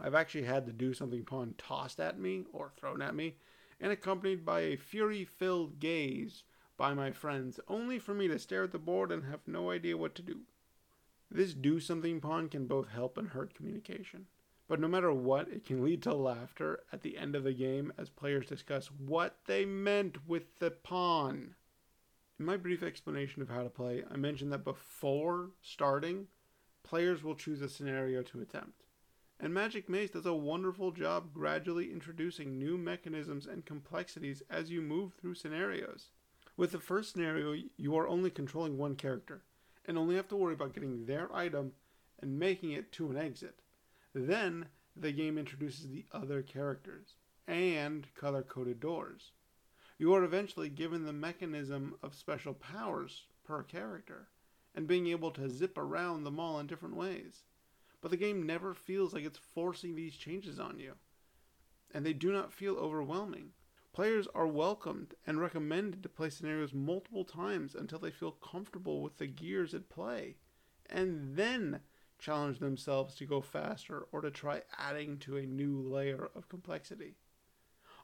I've 0.00 0.14
actually 0.14 0.44
had 0.44 0.66
the 0.66 0.72
do 0.72 0.94
something 0.94 1.24
pawn 1.24 1.54
tossed 1.58 2.00
at 2.00 2.18
me 2.18 2.44
or 2.52 2.72
thrown 2.76 3.02
at 3.02 3.14
me 3.14 3.36
and 3.80 3.92
accompanied 3.92 4.44
by 4.44 4.60
a 4.60 4.76
fury 4.76 5.24
filled 5.24 5.78
gaze 5.80 6.44
by 6.76 6.94
my 6.94 7.10
friends, 7.10 7.60
only 7.68 7.98
for 7.98 8.14
me 8.14 8.28
to 8.28 8.38
stare 8.38 8.64
at 8.64 8.72
the 8.72 8.78
board 8.78 9.12
and 9.12 9.24
have 9.24 9.46
no 9.46 9.70
idea 9.70 9.96
what 9.96 10.14
to 10.16 10.22
do. 10.22 10.40
This 11.30 11.54
do 11.54 11.80
something 11.80 12.20
pawn 12.20 12.48
can 12.48 12.66
both 12.66 12.88
help 12.88 13.16
and 13.16 13.28
hurt 13.28 13.54
communication. 13.54 14.26
But 14.68 14.80
no 14.80 14.88
matter 14.88 15.12
what, 15.12 15.48
it 15.48 15.64
can 15.64 15.84
lead 15.84 16.02
to 16.02 16.14
laughter 16.14 16.80
at 16.92 17.02
the 17.02 17.18
end 17.18 17.34
of 17.34 17.44
the 17.44 17.52
game 17.52 17.92
as 17.98 18.08
players 18.08 18.46
discuss 18.46 18.86
what 18.86 19.36
they 19.46 19.64
meant 19.64 20.26
with 20.26 20.58
the 20.58 20.70
pawn. 20.70 21.54
In 22.38 22.46
my 22.46 22.56
brief 22.56 22.82
explanation 22.82 23.42
of 23.42 23.48
how 23.48 23.62
to 23.62 23.68
play, 23.68 24.02
I 24.10 24.16
mentioned 24.16 24.52
that 24.52 24.64
before 24.64 25.50
starting, 25.60 26.26
players 26.82 27.22
will 27.22 27.34
choose 27.34 27.60
a 27.60 27.68
scenario 27.68 28.22
to 28.22 28.40
attempt. 28.40 28.81
And 29.42 29.52
Magic 29.52 29.88
Maze 29.88 30.10
does 30.12 30.24
a 30.24 30.32
wonderful 30.32 30.92
job 30.92 31.34
gradually 31.34 31.90
introducing 31.90 32.60
new 32.60 32.78
mechanisms 32.78 33.44
and 33.44 33.66
complexities 33.66 34.40
as 34.48 34.70
you 34.70 34.80
move 34.80 35.14
through 35.14 35.34
scenarios. 35.34 36.10
With 36.56 36.70
the 36.70 36.78
first 36.78 37.12
scenario, 37.12 37.60
you 37.76 37.96
are 37.96 38.06
only 38.06 38.30
controlling 38.30 38.78
one 38.78 38.94
character, 38.94 39.42
and 39.84 39.98
only 39.98 40.14
have 40.14 40.28
to 40.28 40.36
worry 40.36 40.54
about 40.54 40.74
getting 40.74 41.06
their 41.06 41.34
item 41.34 41.72
and 42.20 42.38
making 42.38 42.70
it 42.70 42.92
to 42.92 43.10
an 43.10 43.16
exit. 43.16 43.62
Then 44.14 44.66
the 44.94 45.10
game 45.10 45.36
introduces 45.36 45.88
the 45.88 46.06
other 46.12 46.42
characters. 46.42 47.16
and 47.48 48.06
color 48.14 48.42
coded 48.42 48.78
doors. 48.78 49.32
You 49.98 50.14
are 50.14 50.22
eventually 50.22 50.68
given 50.68 51.04
the 51.04 51.12
mechanism 51.12 51.96
of 52.00 52.14
special 52.14 52.54
powers 52.54 53.24
per 53.42 53.64
character 53.64 54.28
and 54.72 54.86
being 54.86 55.08
able 55.08 55.32
to 55.32 55.50
zip 55.50 55.76
around 55.76 56.22
the 56.22 56.30
mall 56.30 56.60
in 56.60 56.68
different 56.68 56.94
ways. 56.94 57.42
But 58.02 58.10
the 58.10 58.16
game 58.18 58.42
never 58.42 58.74
feels 58.74 59.14
like 59.14 59.24
it's 59.24 59.38
forcing 59.38 59.94
these 59.94 60.16
changes 60.16 60.58
on 60.58 60.78
you, 60.78 60.94
and 61.94 62.04
they 62.04 62.12
do 62.12 62.32
not 62.32 62.52
feel 62.52 62.74
overwhelming. 62.74 63.52
Players 63.92 64.26
are 64.34 64.46
welcomed 64.46 65.14
and 65.26 65.40
recommended 65.40 66.02
to 66.02 66.08
play 66.08 66.28
scenarios 66.28 66.74
multiple 66.74 67.24
times 67.24 67.74
until 67.74 68.00
they 68.00 68.10
feel 68.10 68.32
comfortable 68.32 69.02
with 69.02 69.18
the 69.18 69.26
gears 69.26 69.72
at 69.72 69.88
play, 69.88 70.36
and 70.90 71.36
then 71.36 71.80
challenge 72.18 72.58
themselves 72.58 73.14
to 73.14 73.26
go 73.26 73.40
faster 73.40 74.06
or 74.12 74.20
to 74.20 74.30
try 74.30 74.62
adding 74.78 75.18
to 75.18 75.36
a 75.36 75.46
new 75.46 75.80
layer 75.80 76.28
of 76.34 76.48
complexity. 76.48 77.16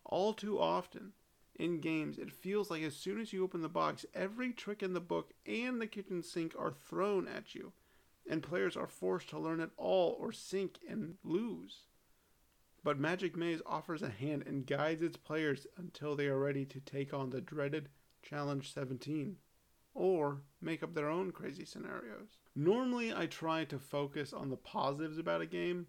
All 0.05 0.33
too 0.33 0.61
often, 0.61 1.13
in 1.57 1.81
games, 1.81 2.19
it 2.19 2.31
feels 2.31 2.71
like 2.71 2.83
as 2.83 2.95
soon 2.95 3.21
as 3.21 3.33
you 3.33 3.43
open 3.43 3.63
the 3.63 3.69
box, 3.69 4.07
every 4.15 4.53
trick 4.53 4.83
in 4.83 4.93
the 4.93 5.01
book 5.01 5.33
and 5.45 5.81
the 5.81 5.87
kitchen 5.89 6.23
sink 6.23 6.55
are 6.57 6.73
thrown 6.73 7.27
at 7.27 7.55
you, 7.55 7.73
and 8.29 8.43
players 8.43 8.77
are 8.77 8.87
forced 8.87 9.31
to 9.31 9.39
learn 9.39 9.61
it 9.61 9.71
all 9.77 10.17
or 10.21 10.33
sink 10.33 10.79
and 10.89 11.15
lose. 11.25 11.87
But 12.85 12.99
Magic 12.99 13.37
Maze 13.37 13.63
offers 13.67 14.03
a 14.03 14.11
hand 14.11 14.45
and 14.47 14.67
guides 14.67 15.03
its 15.03 15.17
players 15.17 15.67
until 15.77 16.15
they 16.15 16.27
are 16.27 16.39
ready 16.39 16.65
to 16.67 16.81
take 16.81 17.13
on 17.13 17.31
the 17.31 17.41
dreaded 17.41 17.89
Challenge 18.23 18.73
17 18.73 19.37
or 19.95 20.43
make 20.61 20.83
up 20.83 20.95
their 20.95 21.09
own 21.09 21.33
crazy 21.33 21.65
scenarios. 21.65 22.39
Normally, 22.55 23.13
I 23.13 23.27
try 23.27 23.65
to 23.65 23.79
focus 23.79 24.33
on 24.33 24.51
the 24.51 24.57
positives 24.57 25.19
about 25.19 25.41
a 25.41 25.47
game 25.47 25.87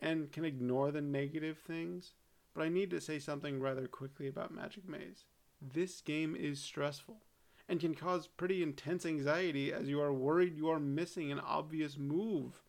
and 0.00 0.30
can 0.30 0.44
ignore 0.44 0.92
the 0.92 1.00
negative 1.00 1.58
things, 1.58 2.14
but 2.54 2.62
I 2.62 2.68
need 2.68 2.90
to 2.90 3.00
say 3.00 3.18
something 3.18 3.60
rather 3.60 3.88
quickly 3.88 4.28
about 4.28 4.54
Magic 4.54 4.88
Maze. 4.88 5.24
This 5.60 6.00
game 6.00 6.36
is 6.36 6.60
stressful 6.60 7.22
and 7.68 7.80
can 7.80 7.94
cause 7.94 8.26
pretty 8.26 8.62
intense 8.62 9.04
anxiety 9.04 9.72
as 9.72 9.88
you 9.88 10.00
are 10.00 10.12
worried 10.12 10.56
you 10.56 10.70
are 10.70 10.80
missing 10.80 11.30
an 11.30 11.38
obvious 11.38 11.98
move. 11.98 12.62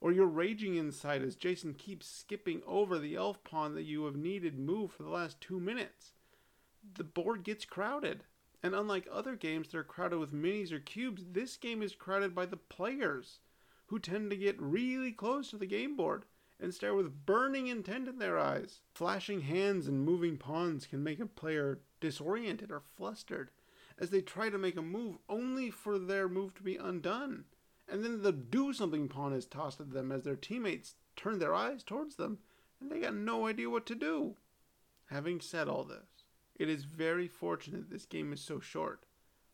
Or 0.00 0.12
you're 0.12 0.26
raging 0.26 0.74
inside 0.74 1.22
as 1.22 1.36
Jason 1.36 1.72
keeps 1.74 2.06
skipping 2.06 2.60
over 2.66 2.98
the 2.98 3.14
elf 3.14 3.42
pawn 3.44 3.74
that 3.74 3.84
you 3.84 4.04
have 4.04 4.16
needed 4.16 4.58
move 4.58 4.90
for 4.90 5.04
the 5.04 5.08
last 5.08 5.40
two 5.40 5.60
minutes. 5.60 6.12
The 6.96 7.04
board 7.04 7.44
gets 7.44 7.64
crowded. 7.64 8.24
And 8.62 8.74
unlike 8.74 9.06
other 9.10 9.36
games 9.36 9.68
that 9.68 9.78
are 9.78 9.84
crowded 9.84 10.18
with 10.18 10.34
minis 10.34 10.72
or 10.72 10.80
cubes, 10.80 11.24
this 11.30 11.56
game 11.56 11.82
is 11.82 11.94
crowded 11.94 12.34
by 12.34 12.46
the 12.46 12.56
players, 12.56 13.40
who 13.86 13.98
tend 13.98 14.30
to 14.30 14.36
get 14.36 14.60
really 14.60 15.12
close 15.12 15.50
to 15.50 15.56
the 15.56 15.66
game 15.66 15.96
board 15.96 16.24
and 16.58 16.72
stare 16.72 16.94
with 16.94 17.26
burning 17.26 17.66
intent 17.66 18.08
in 18.08 18.18
their 18.18 18.38
eyes. 18.38 18.80
Flashing 18.94 19.42
hands 19.42 19.86
and 19.86 20.04
moving 20.04 20.38
pawns 20.38 20.86
can 20.86 21.04
make 21.04 21.20
a 21.20 21.26
player 21.26 21.80
disoriented 22.00 22.70
or 22.70 22.82
flustered 22.96 23.50
as 23.98 24.10
they 24.10 24.20
try 24.20 24.50
to 24.50 24.58
make 24.58 24.76
a 24.76 24.82
move 24.82 25.18
only 25.28 25.70
for 25.70 25.98
their 25.98 26.28
move 26.28 26.54
to 26.54 26.62
be 26.62 26.76
undone. 26.76 27.44
And 27.88 28.02
then 28.02 28.22
the 28.22 28.32
do 28.32 28.72
something 28.72 29.08
pawn 29.08 29.32
is 29.32 29.46
tossed 29.46 29.80
at 29.80 29.92
them 29.92 30.10
as 30.10 30.22
their 30.22 30.36
teammates 30.36 30.94
turn 31.16 31.38
their 31.38 31.54
eyes 31.54 31.82
towards 31.82 32.16
them 32.16 32.38
and 32.80 32.90
they 32.90 33.00
got 33.00 33.14
no 33.14 33.46
idea 33.46 33.70
what 33.70 33.86
to 33.86 33.94
do. 33.94 34.36
Having 35.10 35.40
said 35.40 35.68
all 35.68 35.84
this, 35.84 36.24
it 36.54 36.68
is 36.68 36.84
very 36.84 37.28
fortunate 37.28 37.90
this 37.90 38.06
game 38.06 38.32
is 38.32 38.40
so 38.40 38.60
short. 38.60 39.04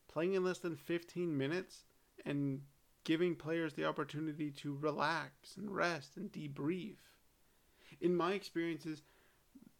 Playing 0.07 0.33
in 0.33 0.43
less 0.43 0.59
than 0.59 0.75
15 0.75 1.37
minutes 1.37 1.83
and 2.25 2.61
giving 3.03 3.35
players 3.35 3.73
the 3.73 3.85
opportunity 3.85 4.51
to 4.51 4.77
relax 4.79 5.55
and 5.57 5.73
rest 5.73 6.17
and 6.17 6.31
debrief. 6.31 6.97
In 7.99 8.15
my 8.15 8.33
experiences, 8.33 9.03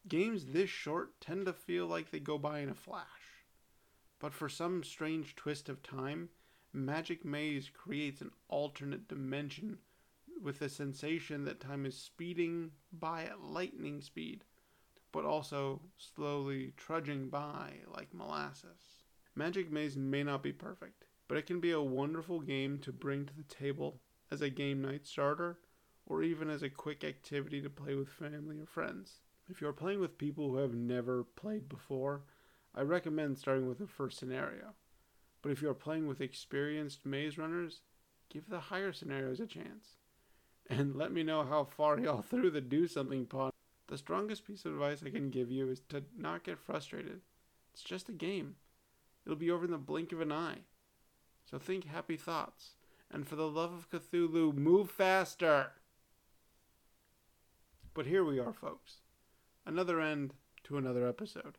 games 0.08 0.45
this 0.47 0.69
short 0.69 1.19
tend 1.21 1.45
to 1.45 1.54
feel 1.54 1.88
like 1.88 2.12
they 2.12 2.19
go 2.19 2.38
by 2.38 2.60
in 2.60 2.69
a 2.69 2.76
flash. 2.76 3.06
But 4.21 4.36
for 4.36 4.49
some 4.49 4.84
strange 4.84 5.36
twist 5.36 5.67
of 5.67 5.81
time, 5.81 6.29
Magic 6.71 7.25
Maze 7.25 7.69
creates 7.69 8.21
an 8.21 8.29
alternate 8.49 9.07
dimension 9.07 9.79
with 10.39 10.60
the 10.60 10.69
sensation 10.69 11.43
that 11.45 11.60
time 11.60 11.88
is 11.88 11.97
speeding 11.97 12.69
by 12.93 13.23
at 13.23 13.41
lightning 13.41 13.99
speed, 13.99 14.43
but 15.12 15.25
also 15.25 15.81
slowly 15.97 16.71
trudging 16.77 17.29
by 17.29 17.79
like 17.88 18.13
molasses. 18.13 19.01
Magic 19.34 19.71
Maze 19.71 19.97
may 19.97 20.23
not 20.23 20.43
be 20.43 20.53
perfect, 20.53 21.05
but 21.27 21.39
it 21.39 21.47
can 21.47 21.60
be 21.60 21.71
a 21.71 21.81
wonderful 21.81 22.41
game 22.41 22.77
to 22.77 22.91
bring 22.91 23.25
to 23.25 23.34
the 23.36 23.43
table 23.43 24.01
as 24.29 24.43
a 24.43 24.51
game 24.51 24.84
night 24.84 25.07
starter 25.07 25.57
or 26.05 26.21
even 26.21 26.47
as 26.47 26.62
a 26.62 26.69
quick 26.69 27.03
activity 27.03 27.60
to 27.60 27.71
play 27.71 27.95
with 27.95 28.07
family 28.07 28.60
or 28.60 28.67
friends. 28.67 29.21
If 29.49 29.62
you're 29.62 29.73
playing 29.73 29.99
with 29.99 30.19
people 30.19 30.49
who 30.49 30.57
have 30.57 30.75
never 30.75 31.23
played 31.23 31.67
before, 31.67 32.21
I 32.73 32.81
recommend 32.81 33.38
starting 33.38 33.67
with 33.67 33.79
the 33.79 33.88
first 33.88 34.17
scenario. 34.17 34.73
But 35.41 35.51
if 35.51 35.62
you're 35.62 35.73
playing 35.73 36.07
with 36.07 36.21
experienced 36.21 37.05
maze 37.05 37.38
runners, 37.38 37.81
give 38.29 38.49
the 38.49 38.60
higher 38.60 38.93
scenarios 38.93 39.39
a 39.39 39.45
chance. 39.45 39.97
And 40.69 40.95
let 40.97 41.12
me 41.12 41.23
know 41.23 41.43
how 41.43 41.65
far 41.65 41.99
y'all 41.99 42.21
threw 42.21 42.49
the 42.49 42.62
do 42.62 42.88
something 42.88 43.25
pawn. 43.25 43.51
The 43.88 43.97
strongest 43.97 44.45
piece 44.45 44.63
of 44.63 44.73
advice 44.73 45.03
I 45.05 45.10
can 45.10 45.29
give 45.29 45.51
you 45.51 45.69
is 45.69 45.81
to 45.89 46.03
not 46.17 46.43
get 46.43 46.60
frustrated. 46.60 47.21
It's 47.73 47.84
just 47.84 48.07
a 48.07 48.13
game. 48.13 48.55
It'll 49.25 49.38
be 49.38 49.51
over 49.51 49.65
in 49.65 49.71
the 49.71 49.77
blink 49.77 50.12
of 50.12 50.21
an 50.21 50.31
eye. 50.31 50.60
So 51.49 51.60
think 51.60 51.86
happy 51.86 52.15
thoughts. 52.15 52.75
And 53.12 53.27
for 53.27 53.36
the 53.36 53.49
love 53.49 53.73
of 53.73 53.89
Cthulhu, 53.89 54.55
move 54.55 54.89
faster! 54.89 55.71
But 57.93 58.05
here 58.05 58.23
we 58.23 58.39
are, 58.39 58.53
folks. 58.53 59.01
Another 59.65 59.99
end 59.99 60.34
to 60.63 60.77
another 60.77 61.05
episode. 61.07 61.57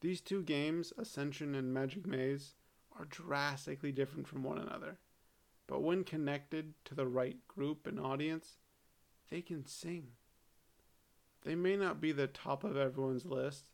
These 0.00 0.22
two 0.22 0.42
games, 0.42 0.94
Ascension 0.96 1.54
and 1.54 1.74
Magic 1.74 2.06
Maze, 2.06 2.54
are 2.98 3.04
drastically 3.04 3.92
different 3.92 4.26
from 4.26 4.42
one 4.42 4.56
another. 4.56 4.98
But 5.66 5.82
when 5.82 6.04
connected 6.04 6.72
to 6.86 6.94
the 6.94 7.06
right 7.06 7.36
group 7.46 7.86
and 7.86 8.00
audience, 8.00 8.56
they 9.30 9.42
can 9.42 9.66
sing. 9.66 10.08
They 11.42 11.54
may 11.54 11.76
not 11.76 12.00
be 12.00 12.12
the 12.12 12.26
top 12.26 12.64
of 12.64 12.76
everyone's 12.76 13.26
list, 13.26 13.70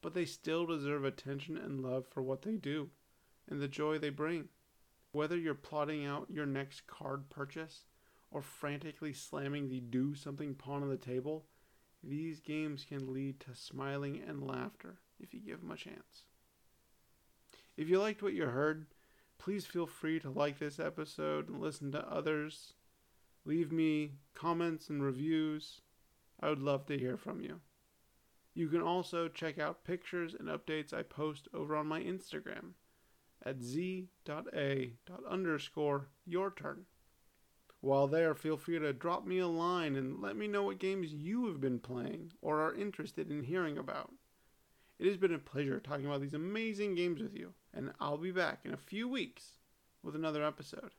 but 0.00 0.14
they 0.14 0.24
still 0.24 0.66
deserve 0.66 1.04
attention 1.04 1.56
and 1.56 1.82
love 1.82 2.06
for 2.06 2.22
what 2.22 2.42
they 2.42 2.56
do 2.56 2.90
and 3.48 3.60
the 3.60 3.68
joy 3.68 3.98
they 3.98 4.10
bring. 4.10 4.48
Whether 5.12 5.36
you're 5.36 5.54
plotting 5.54 6.04
out 6.04 6.30
your 6.30 6.46
next 6.46 6.86
card 6.86 7.28
purchase 7.30 7.84
or 8.30 8.42
frantically 8.42 9.12
slamming 9.12 9.68
the 9.68 9.80
do 9.80 10.14
something 10.14 10.54
pawn 10.54 10.82
on 10.82 10.88
the 10.88 10.96
table, 10.96 11.46
these 12.02 12.40
games 12.40 12.84
can 12.84 13.12
lead 13.12 13.40
to 13.40 13.54
smiling 13.54 14.22
and 14.26 14.42
laughter 14.42 14.98
if 15.20 15.34
you 15.34 15.40
give 15.40 15.60
them 15.60 15.70
a 15.70 15.76
chance. 15.76 16.24
If 17.76 17.88
you 17.88 18.00
liked 18.00 18.22
what 18.22 18.32
you 18.32 18.46
heard, 18.46 18.86
please 19.38 19.66
feel 19.66 19.86
free 19.86 20.18
to 20.20 20.30
like 20.30 20.58
this 20.58 20.78
episode 20.78 21.48
and 21.48 21.60
listen 21.60 21.92
to 21.92 22.10
others. 22.10 22.72
Leave 23.44 23.70
me 23.70 24.12
comments 24.34 24.88
and 24.88 25.02
reviews. 25.02 25.82
I 26.40 26.48
would 26.48 26.60
love 26.60 26.86
to 26.86 26.98
hear 26.98 27.16
from 27.16 27.40
you. 27.40 27.60
You 28.54 28.68
can 28.68 28.80
also 28.80 29.28
check 29.28 29.58
out 29.58 29.84
pictures 29.84 30.34
and 30.34 30.48
updates 30.48 30.94
I 30.94 31.02
post 31.02 31.48
over 31.52 31.76
on 31.76 31.86
my 31.86 32.00
Instagram 32.00 32.72
at 33.44 33.62
z.a.underscore 33.62 34.08
your 36.24 36.50
turn. 36.50 36.86
While 37.80 38.08
there, 38.08 38.34
feel 38.34 38.56
free 38.56 38.78
to 38.78 38.92
drop 38.92 39.26
me 39.26 39.38
a 39.38 39.46
line 39.46 39.94
and 39.94 40.20
let 40.20 40.36
me 40.36 40.48
know 40.48 40.64
what 40.64 40.78
games 40.78 41.12
you 41.12 41.46
have 41.46 41.60
been 41.60 41.78
playing 41.78 42.32
or 42.40 42.60
are 42.62 42.74
interested 42.74 43.30
in 43.30 43.44
hearing 43.44 43.76
about. 43.78 44.12
It 44.98 45.06
has 45.06 45.16
been 45.16 45.34
a 45.34 45.38
pleasure 45.38 45.78
talking 45.78 46.06
about 46.06 46.22
these 46.22 46.34
amazing 46.34 46.94
games 46.94 47.20
with 47.20 47.34
you, 47.34 47.52
and 47.74 47.92
I'll 48.00 48.16
be 48.16 48.30
back 48.30 48.60
in 48.64 48.72
a 48.72 48.78
few 48.78 49.08
weeks 49.08 49.58
with 50.02 50.14
another 50.14 50.42
episode. 50.42 50.92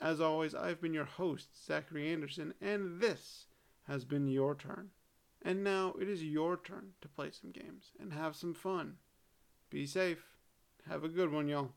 As 0.00 0.20
always, 0.20 0.54
I've 0.54 0.80
been 0.80 0.92
your 0.94 1.04
host, 1.04 1.64
Zachary 1.66 2.12
Anderson, 2.12 2.54
and 2.60 3.00
this 3.00 3.46
has 3.84 4.04
been 4.04 4.26
your 4.26 4.54
turn. 4.56 4.90
And 5.42 5.62
now 5.62 5.94
it 6.00 6.08
is 6.08 6.24
your 6.24 6.56
turn 6.56 6.94
to 7.02 7.08
play 7.08 7.30
some 7.30 7.52
games 7.52 7.92
and 8.00 8.12
have 8.12 8.34
some 8.34 8.54
fun. 8.54 8.96
Be 9.70 9.86
safe. 9.86 10.24
Have 10.88 11.04
a 11.04 11.08
good 11.08 11.30
one, 11.30 11.48
y'all. 11.48 11.72